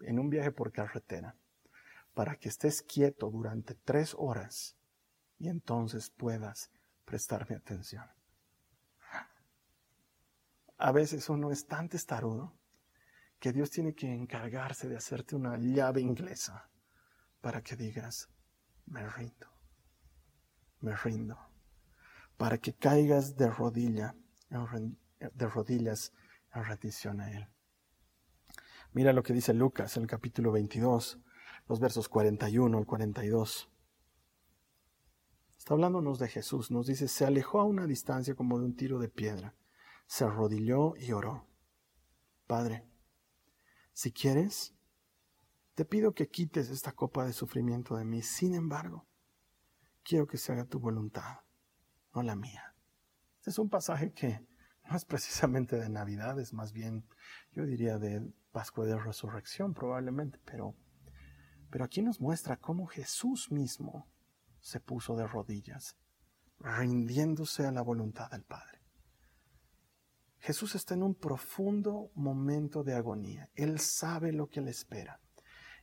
en 0.00 0.18
un 0.18 0.30
viaje 0.30 0.52
por 0.52 0.72
carretera 0.72 1.36
para 2.14 2.36
que 2.36 2.48
estés 2.48 2.82
quieto 2.82 3.30
durante 3.30 3.74
tres 3.74 4.14
horas 4.16 4.76
y 5.38 5.48
entonces 5.48 6.10
puedas 6.10 6.70
prestarme 7.04 7.56
atención. 7.56 8.04
A 10.78 10.92
veces 10.92 11.28
uno 11.28 11.50
es 11.50 11.66
tan 11.66 11.88
testarudo 11.88 12.54
que 13.40 13.52
Dios 13.52 13.70
tiene 13.70 13.94
que 13.94 14.12
encargarse 14.12 14.88
de 14.88 14.96
hacerte 14.96 15.34
una 15.34 15.58
llave 15.58 16.00
inglesa 16.00 16.70
para 17.40 17.62
que 17.62 17.76
digas, 17.76 18.28
me 18.86 19.08
rindo, 19.08 19.46
me 20.80 20.94
rindo, 20.96 21.38
para 22.36 22.58
que 22.58 22.74
caigas 22.74 23.36
de, 23.36 23.50
rodilla, 23.50 24.14
de 24.50 25.46
rodillas 25.48 26.12
en 26.54 26.64
rendición 26.64 27.20
a 27.20 27.32
Él. 27.32 27.48
Mira 28.92 29.12
lo 29.12 29.22
que 29.22 29.32
dice 29.32 29.52
Lucas 29.52 29.96
en 29.96 30.04
el 30.04 30.08
capítulo 30.08 30.52
22, 30.52 31.18
los 31.68 31.80
versos 31.80 32.08
41 32.08 32.78
al 32.78 32.86
42. 32.86 33.70
Está 35.58 35.74
hablándonos 35.74 36.18
de 36.18 36.28
Jesús, 36.28 36.70
nos 36.70 36.86
dice, 36.86 37.08
se 37.08 37.26
alejó 37.26 37.60
a 37.60 37.64
una 37.64 37.86
distancia 37.86 38.34
como 38.34 38.58
de 38.58 38.66
un 38.66 38.76
tiro 38.76 38.98
de 38.98 39.08
piedra, 39.08 39.54
se 40.06 40.24
arrodilló 40.24 40.94
y 40.96 41.12
oró. 41.12 41.48
Padre, 42.46 42.88
si 43.92 44.12
quieres, 44.12 44.75
te 45.76 45.84
pido 45.84 46.14
que 46.14 46.28
quites 46.28 46.70
esta 46.70 46.92
copa 46.92 47.26
de 47.26 47.34
sufrimiento 47.34 47.96
de 47.96 48.04
mí. 48.06 48.22
Sin 48.22 48.54
embargo, 48.54 49.06
quiero 50.02 50.26
que 50.26 50.38
se 50.38 50.52
haga 50.52 50.64
tu 50.64 50.80
voluntad, 50.80 51.40
no 52.14 52.22
la 52.22 52.34
mía. 52.34 52.74
Este 53.36 53.50
es 53.50 53.58
un 53.58 53.68
pasaje 53.68 54.12
que 54.14 54.40
no 54.88 54.96
es 54.96 55.04
precisamente 55.04 55.76
de 55.76 55.90
Navidad, 55.90 56.40
es 56.40 56.54
más 56.54 56.72
bien, 56.72 57.06
yo 57.52 57.66
diría, 57.66 57.98
de 57.98 58.26
Pascua 58.52 58.86
de 58.86 58.98
Resurrección 58.98 59.74
probablemente, 59.74 60.40
pero, 60.46 60.74
pero 61.70 61.84
aquí 61.84 62.00
nos 62.00 62.22
muestra 62.22 62.56
cómo 62.56 62.86
Jesús 62.86 63.52
mismo 63.52 64.08
se 64.60 64.80
puso 64.80 65.14
de 65.14 65.26
rodillas, 65.26 65.98
rindiéndose 66.58 67.66
a 67.66 67.70
la 67.70 67.82
voluntad 67.82 68.30
del 68.30 68.44
Padre. 68.44 68.80
Jesús 70.38 70.74
está 70.74 70.94
en 70.94 71.02
un 71.02 71.14
profundo 71.14 72.10
momento 72.14 72.82
de 72.82 72.94
agonía. 72.94 73.50
Él 73.54 73.78
sabe 73.78 74.32
lo 74.32 74.48
que 74.48 74.62
le 74.62 74.70
espera. 74.70 75.20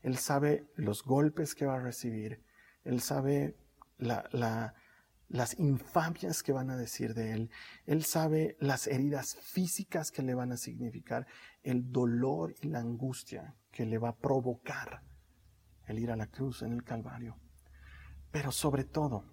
Él 0.03 0.17
sabe 0.17 0.67
los 0.75 1.03
golpes 1.03 1.55
que 1.55 1.65
va 1.65 1.75
a 1.75 1.81
recibir, 1.81 2.43
Él 2.83 3.01
sabe 3.01 3.57
las 3.97 5.57
infamias 5.57 6.43
que 6.43 6.51
van 6.51 6.69
a 6.69 6.77
decir 6.77 7.13
de 7.13 7.31
Él, 7.31 7.49
Él 7.85 8.03
sabe 8.03 8.57
las 8.59 8.85
heridas 8.87 9.35
físicas 9.37 10.11
que 10.11 10.21
le 10.21 10.35
van 10.35 10.51
a 10.51 10.57
significar, 10.57 11.25
el 11.63 11.91
dolor 11.91 12.53
y 12.61 12.67
la 12.67 12.79
angustia 12.79 13.55
que 13.71 13.85
le 13.85 13.97
va 13.97 14.09
a 14.09 14.17
provocar 14.17 15.01
el 15.87 15.99
ir 15.99 16.11
a 16.11 16.17
la 16.17 16.27
cruz 16.27 16.61
en 16.61 16.73
el 16.73 16.83
Calvario. 16.83 17.39
Pero 18.29 18.51
sobre 18.51 18.83
todo, 18.83 19.23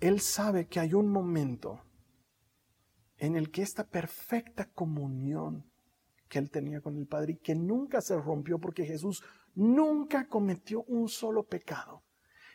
Él 0.00 0.20
sabe 0.20 0.66
que 0.66 0.80
hay 0.80 0.94
un 0.94 1.08
momento 1.08 1.84
en 3.18 3.36
el 3.36 3.50
que 3.52 3.62
esta 3.62 3.86
perfecta 3.86 4.68
comunión 4.70 5.67
que 6.28 6.38
él 6.38 6.50
tenía 6.50 6.80
con 6.80 6.96
el 6.96 7.06
Padre 7.06 7.32
y 7.32 7.36
que 7.38 7.54
nunca 7.54 8.00
se 8.00 8.16
rompió 8.20 8.58
porque 8.58 8.84
Jesús 8.84 9.22
nunca 9.54 10.28
cometió 10.28 10.82
un 10.84 11.08
solo 11.08 11.44
pecado. 11.44 12.02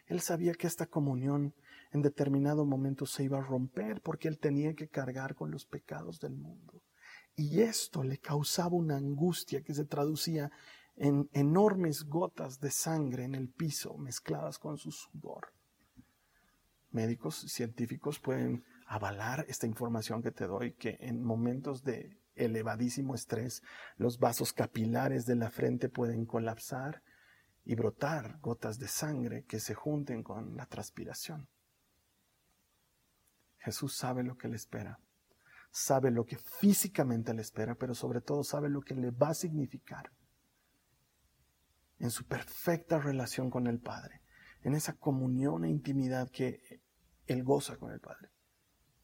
Él 0.05 0.21
sabía 0.21 0.53
que 0.53 0.67
esta 0.67 0.85
comunión 0.85 1.53
en 1.91 2.01
determinado 2.01 2.65
momento 2.65 3.05
se 3.05 3.23
iba 3.23 3.37
a 3.37 3.43
romper 3.43 4.01
porque 4.01 4.27
él 4.27 4.39
tenía 4.39 4.73
que 4.73 4.87
cargar 4.87 5.35
con 5.35 5.51
los 5.51 5.65
pecados 5.65 6.19
del 6.19 6.35
mundo. 6.35 6.81
Y 7.35 7.61
esto 7.61 8.03
le 8.03 8.17
causaba 8.17 8.75
una 8.75 8.97
angustia 8.97 9.61
que 9.61 9.73
se 9.73 9.85
traducía 9.85 10.51
en 10.95 11.29
enormes 11.33 12.03
gotas 12.03 12.59
de 12.59 12.69
sangre 12.69 13.23
en 13.23 13.35
el 13.35 13.49
piso 13.49 13.97
mezcladas 13.97 14.59
con 14.59 14.77
su 14.77 14.91
sudor. 14.91 15.53
Médicos 16.91 17.35
científicos 17.47 18.19
pueden 18.19 18.63
avalar 18.85 19.45
esta 19.47 19.65
información 19.65 20.21
que 20.21 20.31
te 20.31 20.45
doy, 20.45 20.73
que 20.73 20.97
en 20.99 21.23
momentos 21.23 21.83
de 21.83 22.19
elevadísimo 22.35 23.15
estrés, 23.15 23.61
los 23.97 24.19
vasos 24.19 24.53
capilares 24.53 25.25
de 25.25 25.35
la 25.35 25.49
frente 25.49 25.89
pueden 25.89 26.25
colapsar 26.25 27.03
y 27.65 27.75
brotar 27.75 28.39
gotas 28.39 28.79
de 28.79 28.87
sangre 28.87 29.45
que 29.45 29.59
se 29.59 29.73
junten 29.73 30.23
con 30.23 30.55
la 30.55 30.65
transpiración. 30.65 31.47
Jesús 33.59 33.95
sabe 33.95 34.23
lo 34.23 34.37
que 34.37 34.49
le 34.49 34.57
espera, 34.57 34.99
sabe 35.71 36.11
lo 36.11 36.25
que 36.25 36.37
físicamente 36.37 37.33
le 37.33 37.41
espera, 37.41 37.75
pero 37.75 37.95
sobre 37.95 38.21
todo 38.21 38.43
sabe 38.43 38.69
lo 38.69 38.81
que 38.81 38.95
le 38.95 39.11
va 39.11 39.29
a 39.29 39.33
significar 39.33 40.11
en 41.99 42.11
su 42.11 42.25
perfecta 42.25 42.99
relación 42.99 43.49
con 43.49 43.67
el 43.67 43.79
Padre, 43.79 44.21
en 44.61 44.75
esa 44.75 44.93
comunión 44.93 45.63
e 45.63 45.69
intimidad 45.69 46.29
que 46.29 46.81
él 47.27 47.43
goza 47.43 47.77
con 47.77 47.93
el 47.93 48.01
Padre. 48.01 48.29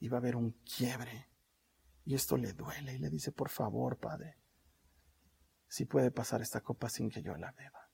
Y 0.02 0.10
va 0.10 0.18
a 0.18 0.20
haber 0.20 0.36
un 0.36 0.52
quiebre 0.64 1.29
y 2.10 2.16
esto 2.16 2.38
le 2.38 2.54
duele 2.54 2.96
y 2.96 2.98
le 2.98 3.08
dice, 3.08 3.32
por 3.32 3.50
favor, 3.50 4.00
Padre, 4.00 4.36
si 5.68 5.86
puede 5.86 6.10
pasar 6.10 6.42
esta 6.42 6.62
copa 6.62 6.90
sin 6.90 7.08
que 7.08 7.22
yo 7.22 7.36
la 7.36 7.52
beba. 7.52 7.92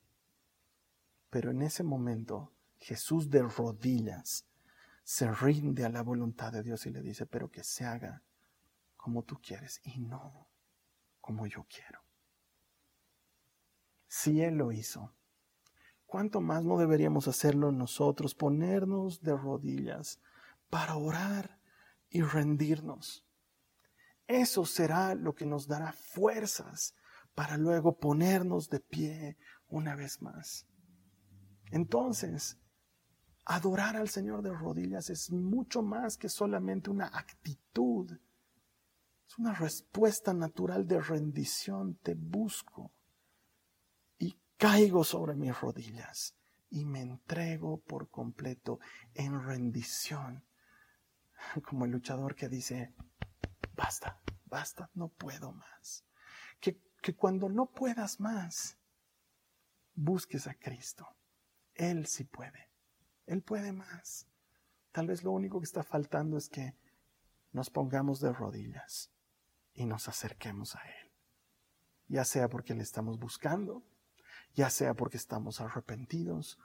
Pero 1.29 1.51
en 1.51 1.61
ese 1.61 1.83
momento, 1.83 2.53
Jesús 2.77 3.29
de 3.29 3.41
rodillas 3.41 4.47
se 5.03 5.29
rinde 5.29 5.83
a 5.83 5.89
la 5.89 6.01
voluntad 6.01 6.53
de 6.53 6.63
Dios 6.63 6.85
y 6.85 6.91
le 6.91 7.01
dice, 7.01 7.25
pero 7.25 7.51
que 7.51 7.65
se 7.65 7.83
haga 7.83 8.23
como 8.95 9.23
tú 9.23 9.41
quieres 9.41 9.81
y 9.83 9.99
no 9.99 10.47
como 11.19 11.45
yo 11.45 11.65
quiero. 11.67 11.99
Si 14.07 14.39
Él 14.39 14.55
lo 14.55 14.71
hizo, 14.71 15.13
¿cuánto 16.05 16.39
más 16.39 16.63
no 16.63 16.77
deberíamos 16.77 17.27
hacerlo 17.27 17.73
nosotros? 17.73 18.33
Ponernos 18.33 19.21
de 19.23 19.35
rodillas 19.35 20.21
para 20.69 20.95
orar 20.95 21.59
y 22.09 22.21
rendirnos. 22.21 23.24
Eso 24.27 24.65
será 24.65 25.13
lo 25.15 25.35
que 25.35 25.45
nos 25.45 25.67
dará 25.67 25.93
fuerzas 25.93 26.95
para 27.35 27.57
luego 27.57 27.97
ponernos 27.97 28.69
de 28.69 28.79
pie 28.79 29.37
una 29.67 29.95
vez 29.95 30.21
más. 30.21 30.65
Entonces, 31.71 32.57
adorar 33.45 33.95
al 33.95 34.09
Señor 34.09 34.41
de 34.41 34.53
rodillas 34.53 35.09
es 35.09 35.31
mucho 35.31 35.81
más 35.83 36.17
que 36.17 36.29
solamente 36.29 36.89
una 36.89 37.07
actitud. 37.07 38.11
Es 39.27 39.37
una 39.37 39.53
respuesta 39.53 40.33
natural 40.33 40.87
de 40.87 41.01
rendición. 41.01 41.95
Te 42.01 42.15
busco 42.15 42.91
y 44.17 44.39
caigo 44.57 45.03
sobre 45.03 45.35
mis 45.35 45.59
rodillas 45.59 46.35
y 46.69 46.85
me 46.85 47.01
entrego 47.01 47.81
por 47.81 48.09
completo 48.09 48.79
en 49.13 49.41
rendición. 49.43 50.43
Como 51.67 51.85
el 51.85 51.91
luchador 51.91 52.35
que 52.35 52.49
dice, 52.49 52.93
basta, 53.75 54.19
basta, 54.45 54.89
no 54.93 55.09
puedo 55.09 55.51
más. 55.51 56.05
Que, 56.59 56.81
que 57.01 57.15
cuando 57.15 57.49
no 57.49 57.71
puedas 57.71 58.19
más, 58.19 58.77
busques 59.93 60.47
a 60.47 60.53
Cristo. 60.55 61.07
Él 61.73 62.05
sí 62.05 62.23
puede. 62.23 62.71
Él 63.25 63.41
puede 63.41 63.71
más. 63.71 64.27
Tal 64.91 65.07
vez 65.07 65.23
lo 65.23 65.31
único 65.31 65.59
que 65.59 65.65
está 65.65 65.83
faltando 65.83 66.37
es 66.37 66.49
que 66.49 66.75
nos 67.51 67.69
pongamos 67.69 68.19
de 68.19 68.31
rodillas 68.31 69.11
y 69.73 69.85
nos 69.85 70.07
acerquemos 70.07 70.75
a 70.75 70.81
Él. 70.81 71.11
Ya 72.07 72.23
sea 72.23 72.49
porque 72.49 72.75
le 72.75 72.83
estamos 72.83 73.19
buscando, 73.19 73.83
ya 74.53 74.69
sea 74.69 74.93
porque 74.93 75.17
estamos 75.17 75.59
arrepentidos, 75.59 76.59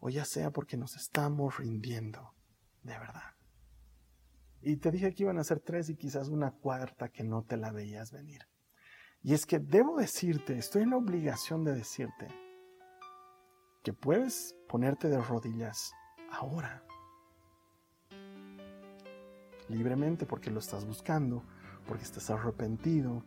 o 0.00 0.08
ya 0.08 0.24
sea 0.24 0.50
porque 0.50 0.76
nos 0.76 0.96
estamos 0.96 1.58
rindiendo 1.58 2.34
de 2.82 2.98
verdad. 2.98 3.33
Y 4.66 4.76
te 4.76 4.90
dije 4.90 5.14
que 5.14 5.24
iban 5.24 5.38
a 5.38 5.44
ser 5.44 5.60
tres 5.60 5.90
y 5.90 5.96
quizás 5.96 6.28
una 6.28 6.50
cuarta 6.50 7.10
que 7.10 7.22
no 7.22 7.42
te 7.42 7.58
la 7.58 7.70
veías 7.70 8.10
venir. 8.10 8.48
Y 9.22 9.34
es 9.34 9.44
que 9.44 9.58
debo 9.58 9.98
decirte, 9.98 10.56
estoy 10.56 10.82
en 10.82 10.90
la 10.90 10.96
obligación 10.96 11.64
de 11.64 11.74
decirte, 11.74 12.28
que 13.82 13.92
puedes 13.92 14.56
ponerte 14.66 15.08
de 15.08 15.20
rodillas 15.20 15.92
ahora. 16.30 16.82
Libremente 19.68 20.24
porque 20.24 20.50
lo 20.50 20.60
estás 20.60 20.86
buscando, 20.86 21.44
porque 21.86 22.04
estás 22.04 22.30
arrepentido, 22.30 23.22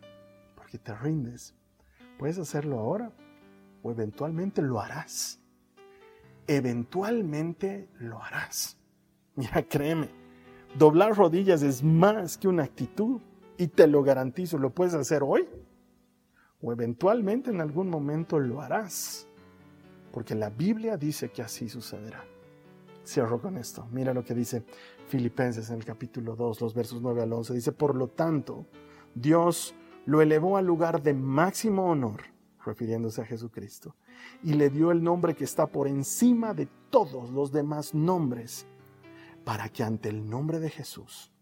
porque 0.56 0.78
te 0.78 0.92
rindes. 0.92 1.54
Puedes 2.18 2.38
hacerlo 2.38 2.80
ahora 2.80 3.12
o 3.82 3.92
eventualmente 3.92 4.60
lo 4.60 4.80
harás. 4.80 5.40
Eventualmente 6.48 7.88
lo 8.00 8.20
harás. 8.20 8.76
Mira, 9.36 9.62
créeme, 9.62 10.10
doblar 10.76 11.16
rodillas 11.16 11.62
es 11.62 11.82
más 11.82 12.36
que 12.36 12.48
una 12.48 12.64
actitud 12.64 13.20
y 13.56 13.68
te 13.68 13.86
lo 13.86 14.02
garantizo, 14.02 14.58
lo 14.58 14.70
puedes 14.70 14.94
hacer 14.94 15.22
hoy 15.22 15.48
o 16.60 16.72
eventualmente 16.72 17.50
en 17.50 17.60
algún 17.60 17.88
momento 17.88 18.38
lo 18.38 18.60
harás 18.60 19.28
porque 20.12 20.34
la 20.34 20.50
Biblia 20.50 20.96
dice 20.96 21.30
que 21.30 21.42
así 21.42 21.68
sucederá. 21.68 22.24
Cierro 23.06 23.40
con 23.40 23.56
esto. 23.56 23.86
Mira 23.90 24.12
lo 24.12 24.24
que 24.24 24.34
dice 24.34 24.64
Filipenses 25.06 25.70
en 25.70 25.76
el 25.76 25.84
capítulo 25.84 26.36
2, 26.36 26.60
los 26.60 26.74
versos 26.74 27.00
9 27.00 27.22
al 27.22 27.32
11. 27.32 27.54
Dice, 27.54 27.72
por 27.72 27.94
lo 27.94 28.08
tanto, 28.08 28.66
Dios 29.14 29.74
lo 30.06 30.20
elevó 30.20 30.56
al 30.56 30.66
lugar 30.66 31.02
de 31.02 31.14
máximo 31.14 31.90
honor, 31.90 32.22
refiriéndose 32.64 33.22
a 33.22 33.26
Jesucristo, 33.26 33.94
y 34.42 34.54
le 34.54 34.68
dio 34.70 34.90
el 34.90 35.02
nombre 35.02 35.34
que 35.34 35.44
está 35.44 35.66
por 35.66 35.88
encima 35.88 36.52
de 36.52 36.68
todos 36.90 37.30
los 37.30 37.52
demás 37.52 37.94
nombres, 37.94 38.66
para 39.48 39.70
que 39.70 39.82
ante 39.82 40.10
el 40.10 40.28
nombre 40.28 40.58
de 40.58 40.68
Jesús 40.68 41.32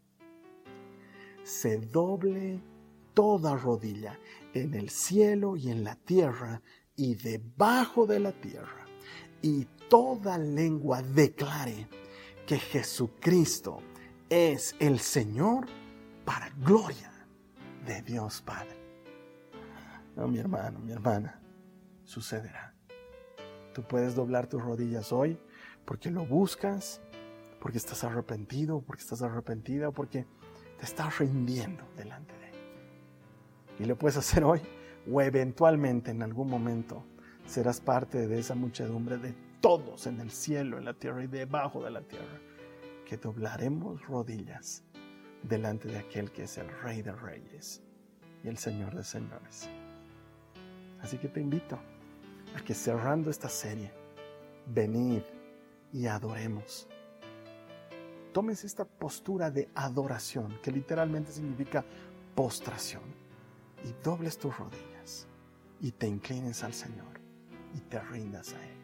se 1.43 1.77
doble 1.77 2.63
toda 3.13 3.57
rodilla 3.57 4.17
en 4.53 4.75
el 4.75 4.89
cielo 4.89 5.57
y 5.57 5.69
en 5.69 5.83
la 5.83 5.95
tierra 5.95 6.61
y 6.95 7.15
debajo 7.15 8.07
de 8.07 8.21
la 8.21 8.31
tierra, 8.31 8.85
y 9.41 9.65
toda 9.89 10.37
lengua 10.37 11.01
declare 11.01 11.89
que 12.45 12.57
Jesucristo 12.57 13.79
es 14.29 14.73
el 14.79 14.99
Señor 14.99 15.65
para 16.23 16.49
gloria 16.51 17.11
de 17.85 18.01
Dios 18.03 18.41
Padre. 18.41 18.77
No, 20.15 20.29
mi 20.29 20.39
hermano, 20.39 20.79
mi 20.79 20.93
hermana, 20.93 21.41
sucederá. 22.05 22.73
Tú 23.73 23.83
puedes 23.83 24.15
doblar 24.15 24.47
tus 24.47 24.63
rodillas 24.63 25.11
hoy 25.11 25.37
porque 25.83 26.09
lo 26.09 26.25
buscas, 26.25 27.01
porque 27.59 27.77
estás 27.77 28.03
arrepentido, 28.03 28.81
porque 28.81 29.01
estás 29.01 29.21
arrepentida, 29.21 29.91
porque 29.91 30.25
te 30.77 30.85
estás 30.85 31.19
rindiendo 31.19 31.83
delante 31.95 32.33
de 32.37 32.49
Él. 32.49 32.55
Y 33.79 33.85
lo 33.85 33.97
puedes 33.97 34.17
hacer 34.17 34.43
hoy 34.43 34.61
o 35.11 35.21
eventualmente 35.21 36.11
en 36.11 36.21
algún 36.21 36.49
momento 36.49 37.05
serás 37.45 37.79
parte 37.79 38.27
de 38.27 38.39
esa 38.39 38.55
muchedumbre 38.55 39.17
de 39.17 39.33
todos 39.61 40.07
en 40.07 40.19
el 40.19 40.31
cielo, 40.31 40.77
en 40.77 40.85
la 40.85 40.93
tierra 40.93 41.23
y 41.23 41.27
debajo 41.27 41.83
de 41.83 41.91
la 41.91 42.01
tierra, 42.01 42.39
que 43.05 43.17
doblaremos 43.17 44.05
rodillas 44.05 44.83
delante 45.43 45.87
de 45.87 45.97
aquel 45.97 46.31
que 46.31 46.43
es 46.43 46.57
el 46.57 46.67
Rey 46.81 47.01
de 47.01 47.13
Reyes 47.13 47.81
y 48.43 48.49
el 48.49 48.57
Señor 48.57 48.95
de 48.95 49.03
Señores. 49.03 49.69
Así 51.01 51.17
que 51.17 51.27
te 51.27 51.39
invito 51.39 51.79
a 52.55 52.61
que 52.61 52.73
cerrando 52.73 53.29
esta 53.29 53.49
serie, 53.49 53.91
venid 54.67 55.21
y 55.93 56.07
adoremos. 56.07 56.87
Tomes 58.37 58.63
esta 58.63 58.85
postura 58.85 59.49
de 59.49 59.67
adoración, 59.73 60.59
que 60.61 60.71
literalmente 60.71 61.31
significa 61.31 61.83
postración, 62.35 63.01
y 63.83 63.91
dobles 64.03 64.37
tus 64.37 64.55
rodillas 64.55 65.27
y 65.81 65.91
te 65.91 66.05
inclines 66.05 66.63
al 66.63 66.75
Señor 66.75 67.19
y 67.73 67.79
te 67.79 67.99
rindas 67.99 68.53
a 68.53 68.63
Él. 68.63 68.77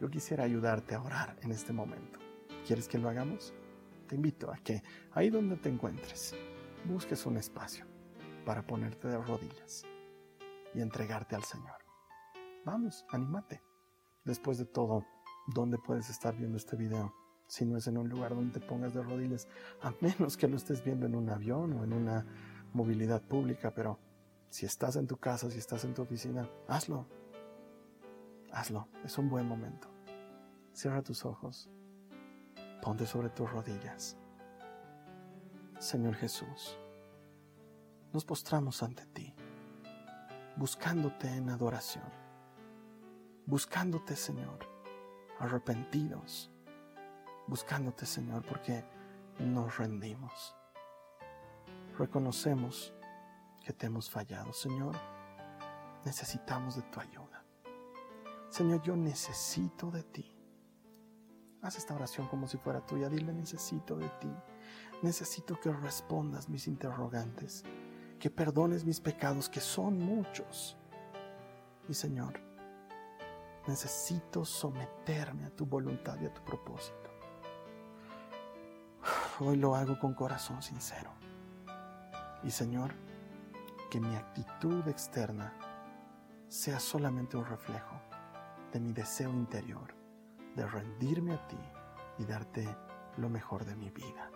Yo 0.00 0.10
quisiera 0.10 0.42
ayudarte 0.42 0.96
a 0.96 1.00
orar 1.00 1.36
en 1.42 1.52
este 1.52 1.72
momento. 1.72 2.18
¿Quieres 2.66 2.88
que 2.88 2.98
lo 2.98 3.08
hagamos? 3.08 3.54
Te 4.08 4.16
invito 4.16 4.50
a 4.50 4.56
que 4.56 4.82
ahí 5.12 5.30
donde 5.30 5.58
te 5.58 5.68
encuentres, 5.68 6.34
busques 6.86 7.24
un 7.24 7.36
espacio 7.36 7.86
para 8.44 8.66
ponerte 8.66 9.06
de 9.06 9.18
rodillas 9.18 9.84
y 10.74 10.80
entregarte 10.80 11.36
al 11.36 11.44
Señor. 11.44 11.78
Vamos, 12.64 13.06
anímate. 13.10 13.62
Después 14.24 14.58
de 14.58 14.64
todo, 14.64 15.06
¿dónde 15.54 15.78
puedes 15.78 16.10
estar 16.10 16.34
viendo 16.34 16.56
este 16.56 16.74
video? 16.74 17.25
Si 17.46 17.64
no 17.64 17.76
es 17.76 17.86
en 17.86 17.98
un 17.98 18.08
lugar 18.08 18.34
donde 18.34 18.58
te 18.58 18.66
pongas 18.66 18.92
de 18.94 19.02
rodillas, 19.02 19.48
a 19.80 19.92
menos 20.00 20.36
que 20.36 20.48
lo 20.48 20.56
estés 20.56 20.82
viendo 20.82 21.06
en 21.06 21.14
un 21.14 21.30
avión 21.30 21.72
o 21.74 21.84
en 21.84 21.92
una 21.92 22.26
movilidad 22.72 23.22
pública, 23.22 23.72
pero 23.74 23.98
si 24.50 24.66
estás 24.66 24.96
en 24.96 25.06
tu 25.06 25.16
casa, 25.16 25.50
si 25.50 25.58
estás 25.58 25.84
en 25.84 25.94
tu 25.94 26.02
oficina, 26.02 26.48
hazlo. 26.68 27.06
Hazlo. 28.52 28.88
Es 29.04 29.18
un 29.18 29.28
buen 29.28 29.46
momento. 29.46 29.88
Cierra 30.72 31.02
tus 31.02 31.24
ojos. 31.24 31.70
Ponte 32.82 33.06
sobre 33.06 33.30
tus 33.30 33.50
rodillas. 33.50 34.16
Señor 35.78 36.14
Jesús, 36.14 36.78
nos 38.12 38.24
postramos 38.24 38.82
ante 38.82 39.04
ti, 39.06 39.34
buscándote 40.56 41.28
en 41.28 41.50
adoración, 41.50 42.08
buscándote, 43.44 44.16
Señor, 44.16 44.60
arrepentidos, 45.38 46.50
buscándote, 47.46 48.06
Señor, 48.06 48.44
porque 48.44 48.84
nos 49.38 49.78
rendimos. 49.78 50.54
Reconocemos 51.98 52.92
que 53.64 53.72
te 53.72 53.86
hemos 53.86 54.10
fallado. 54.10 54.52
Señor, 54.52 54.94
necesitamos 56.04 56.76
de 56.76 56.82
tu 56.82 57.00
ayuda. 57.00 57.44
Señor, 58.48 58.82
yo 58.82 58.96
necesito 58.96 59.90
de 59.90 60.02
ti. 60.02 60.32
Haz 61.62 61.78
esta 61.78 61.94
oración 61.94 62.28
como 62.28 62.46
si 62.46 62.58
fuera 62.58 62.84
tuya. 62.84 63.08
Dile, 63.08 63.32
necesito 63.32 63.96
de 63.96 64.08
ti. 64.20 64.32
Necesito 65.02 65.58
que 65.60 65.72
respondas 65.72 66.48
mis 66.48 66.68
interrogantes, 66.68 67.64
que 68.18 68.30
perdones 68.30 68.84
mis 68.84 69.00
pecados, 69.00 69.48
que 69.48 69.60
son 69.60 69.98
muchos. 69.98 70.76
Y 71.88 71.94
Señor, 71.94 72.40
necesito 73.66 74.44
someterme 74.44 75.46
a 75.46 75.50
tu 75.50 75.66
voluntad 75.66 76.18
y 76.20 76.26
a 76.26 76.32
tu 76.32 76.42
propósito. 76.42 77.05
Hoy 79.38 79.56
lo 79.56 79.76
hago 79.76 79.98
con 79.98 80.14
corazón 80.14 80.62
sincero. 80.62 81.10
Y 82.42 82.50
Señor, 82.50 82.94
que 83.90 84.00
mi 84.00 84.16
actitud 84.16 84.88
externa 84.88 85.52
sea 86.48 86.80
solamente 86.80 87.36
un 87.36 87.44
reflejo 87.44 88.00
de 88.72 88.80
mi 88.80 88.94
deseo 88.94 89.30
interior 89.30 89.94
de 90.54 90.66
rendirme 90.66 91.34
a 91.34 91.48
ti 91.48 91.58
y 92.18 92.24
darte 92.24 92.66
lo 93.18 93.28
mejor 93.28 93.66
de 93.66 93.76
mi 93.76 93.90
vida. 93.90 94.30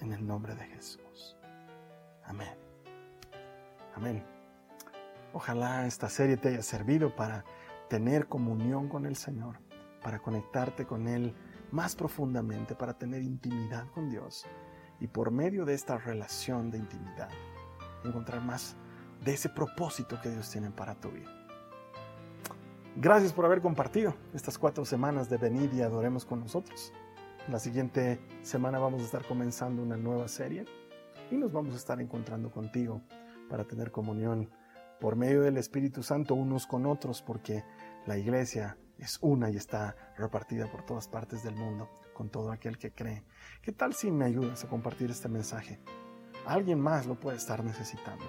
En 0.00 0.12
el 0.12 0.26
nombre 0.26 0.54
de 0.54 0.66
Jesús. 0.66 1.38
Amén. 2.26 2.58
Amén. 3.96 4.22
Ojalá 5.32 5.86
esta 5.86 6.10
serie 6.10 6.36
te 6.36 6.50
haya 6.50 6.62
servido 6.62 7.16
para 7.16 7.42
tener 7.88 8.28
comunión 8.28 8.90
con 8.90 9.06
el 9.06 9.16
Señor, 9.16 9.60
para 10.02 10.18
conectarte 10.18 10.84
con 10.84 11.08
Él 11.08 11.34
más 11.74 11.96
profundamente, 11.96 12.76
para 12.76 12.96
tener 12.96 13.20
intimidad 13.22 13.88
con 13.88 14.08
Dios 14.08 14.46
y 15.00 15.08
por 15.08 15.32
medio 15.32 15.64
de 15.64 15.74
esta 15.74 15.98
relación 15.98 16.70
de 16.70 16.78
intimidad 16.78 17.28
encontrar 18.04 18.40
más 18.42 18.76
de 19.24 19.34
ese 19.34 19.48
propósito 19.48 20.20
que 20.22 20.30
Dios 20.30 20.48
tiene 20.50 20.70
para 20.70 20.94
tu 20.94 21.10
vida. 21.10 21.30
Gracias 22.96 23.32
por 23.32 23.44
haber 23.44 23.60
compartido 23.60 24.14
estas 24.34 24.56
cuatro 24.56 24.84
semanas 24.84 25.28
de 25.28 25.36
venir 25.36 25.72
y 25.74 25.82
adoremos 25.82 26.24
con 26.24 26.40
nosotros. 26.40 26.92
La 27.48 27.58
siguiente 27.58 28.20
semana 28.42 28.78
vamos 28.78 29.02
a 29.02 29.06
estar 29.06 29.26
comenzando 29.26 29.82
una 29.82 29.96
nueva 29.96 30.28
serie 30.28 30.66
y 31.32 31.34
nos 31.34 31.52
vamos 31.52 31.74
a 31.74 31.78
estar 31.78 32.00
encontrando 32.00 32.52
contigo 32.52 33.02
para 33.50 33.64
tener 33.64 33.90
comunión 33.90 34.48
por 35.00 35.16
medio 35.16 35.42
del 35.42 35.56
Espíritu 35.56 36.04
Santo 36.04 36.36
unos 36.36 36.68
con 36.68 36.86
otros 36.86 37.20
porque 37.20 37.64
la 38.06 38.16
iglesia 38.16 38.78
es 39.04 39.18
una 39.20 39.50
y 39.50 39.56
está 39.56 39.94
repartida 40.16 40.66
por 40.66 40.82
todas 40.82 41.08
partes 41.08 41.42
del 41.42 41.54
mundo 41.54 41.90
con 42.14 42.30
todo 42.30 42.50
aquel 42.50 42.78
que 42.78 42.92
cree. 42.92 43.22
¿Qué 43.60 43.70
tal 43.70 43.92
si 43.92 44.10
me 44.10 44.24
ayudas 44.24 44.64
a 44.64 44.68
compartir 44.68 45.10
este 45.10 45.28
mensaje? 45.28 45.78
Alguien 46.46 46.80
más 46.80 47.06
lo 47.06 47.20
puede 47.20 47.36
estar 47.36 47.62
necesitando. 47.62 48.24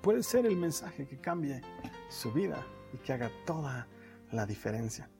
Puede 0.00 0.22
ser 0.22 0.46
el 0.46 0.56
mensaje 0.56 1.08
que 1.08 1.18
cambie 1.18 1.60
su 2.08 2.32
vida 2.32 2.64
y 2.92 2.98
que 2.98 3.12
haga 3.12 3.30
toda 3.44 3.88
la 4.30 4.46
diferencia. 4.46 5.10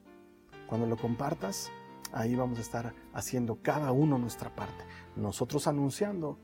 Cuando 0.68 0.86
lo 0.86 0.96
compartas, 0.96 1.72
ahí 2.12 2.36
vamos 2.36 2.58
a 2.58 2.62
estar 2.62 2.94
haciendo 3.12 3.60
cada 3.60 3.90
uno 3.90 4.18
nuestra 4.18 4.54
parte. 4.54 4.84
Nosotros 5.16 5.66
anunciando, 5.66 6.38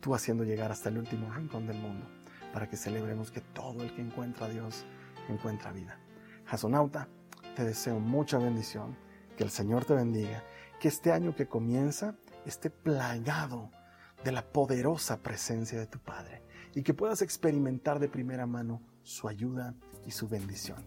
tú 0.00 0.16
haciendo 0.16 0.42
llegar 0.42 0.72
hasta 0.72 0.88
el 0.88 0.98
último 0.98 1.30
rincón 1.32 1.68
del 1.68 1.78
mundo, 1.78 2.08
para 2.52 2.68
que 2.68 2.76
celebremos 2.76 3.30
que 3.30 3.40
todo 3.40 3.84
el 3.84 3.94
que 3.94 4.02
encuentra 4.02 4.46
a 4.46 4.50
Dios 4.50 4.84
encuentra 5.28 5.70
vida. 5.70 6.00
Jasonauta, 6.46 7.08
te 7.60 7.66
deseo 7.66 8.00
mucha 8.00 8.38
bendición, 8.38 8.96
que 9.36 9.44
el 9.44 9.50
Señor 9.50 9.84
te 9.84 9.92
bendiga, 9.92 10.42
que 10.80 10.88
este 10.88 11.12
año 11.12 11.36
que 11.36 11.46
comienza 11.46 12.16
esté 12.46 12.70
plagado 12.70 13.70
de 14.24 14.32
la 14.32 14.50
poderosa 14.50 15.22
presencia 15.22 15.78
de 15.78 15.86
tu 15.86 15.98
Padre 15.98 16.42
y 16.74 16.82
que 16.82 16.94
puedas 16.94 17.20
experimentar 17.20 17.98
de 17.98 18.08
primera 18.08 18.46
mano 18.46 18.80
su 19.02 19.28
ayuda 19.28 19.74
y 20.06 20.10
su 20.10 20.26
bendición. 20.26 20.82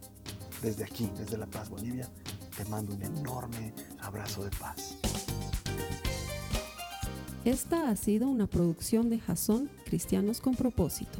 Desde 0.63 0.83
aquí, 0.83 1.11
desde 1.15 1.37
La 1.37 1.45
Paz, 1.45 1.69
Bolivia, 1.69 2.09
te 2.57 2.65
mando 2.65 2.95
un 2.95 3.03
enorme 3.03 3.75
abrazo 3.99 4.43
de 4.43 4.49
paz. 4.57 4.97
Esta 7.45 7.87
ha 7.91 7.95
sido 7.95 8.27
una 8.29 8.47
producción 8.47 9.11
de 9.11 9.19
Jason 9.19 9.69
Cristianos 9.85 10.41
con 10.41 10.55
propósito. 10.55 11.19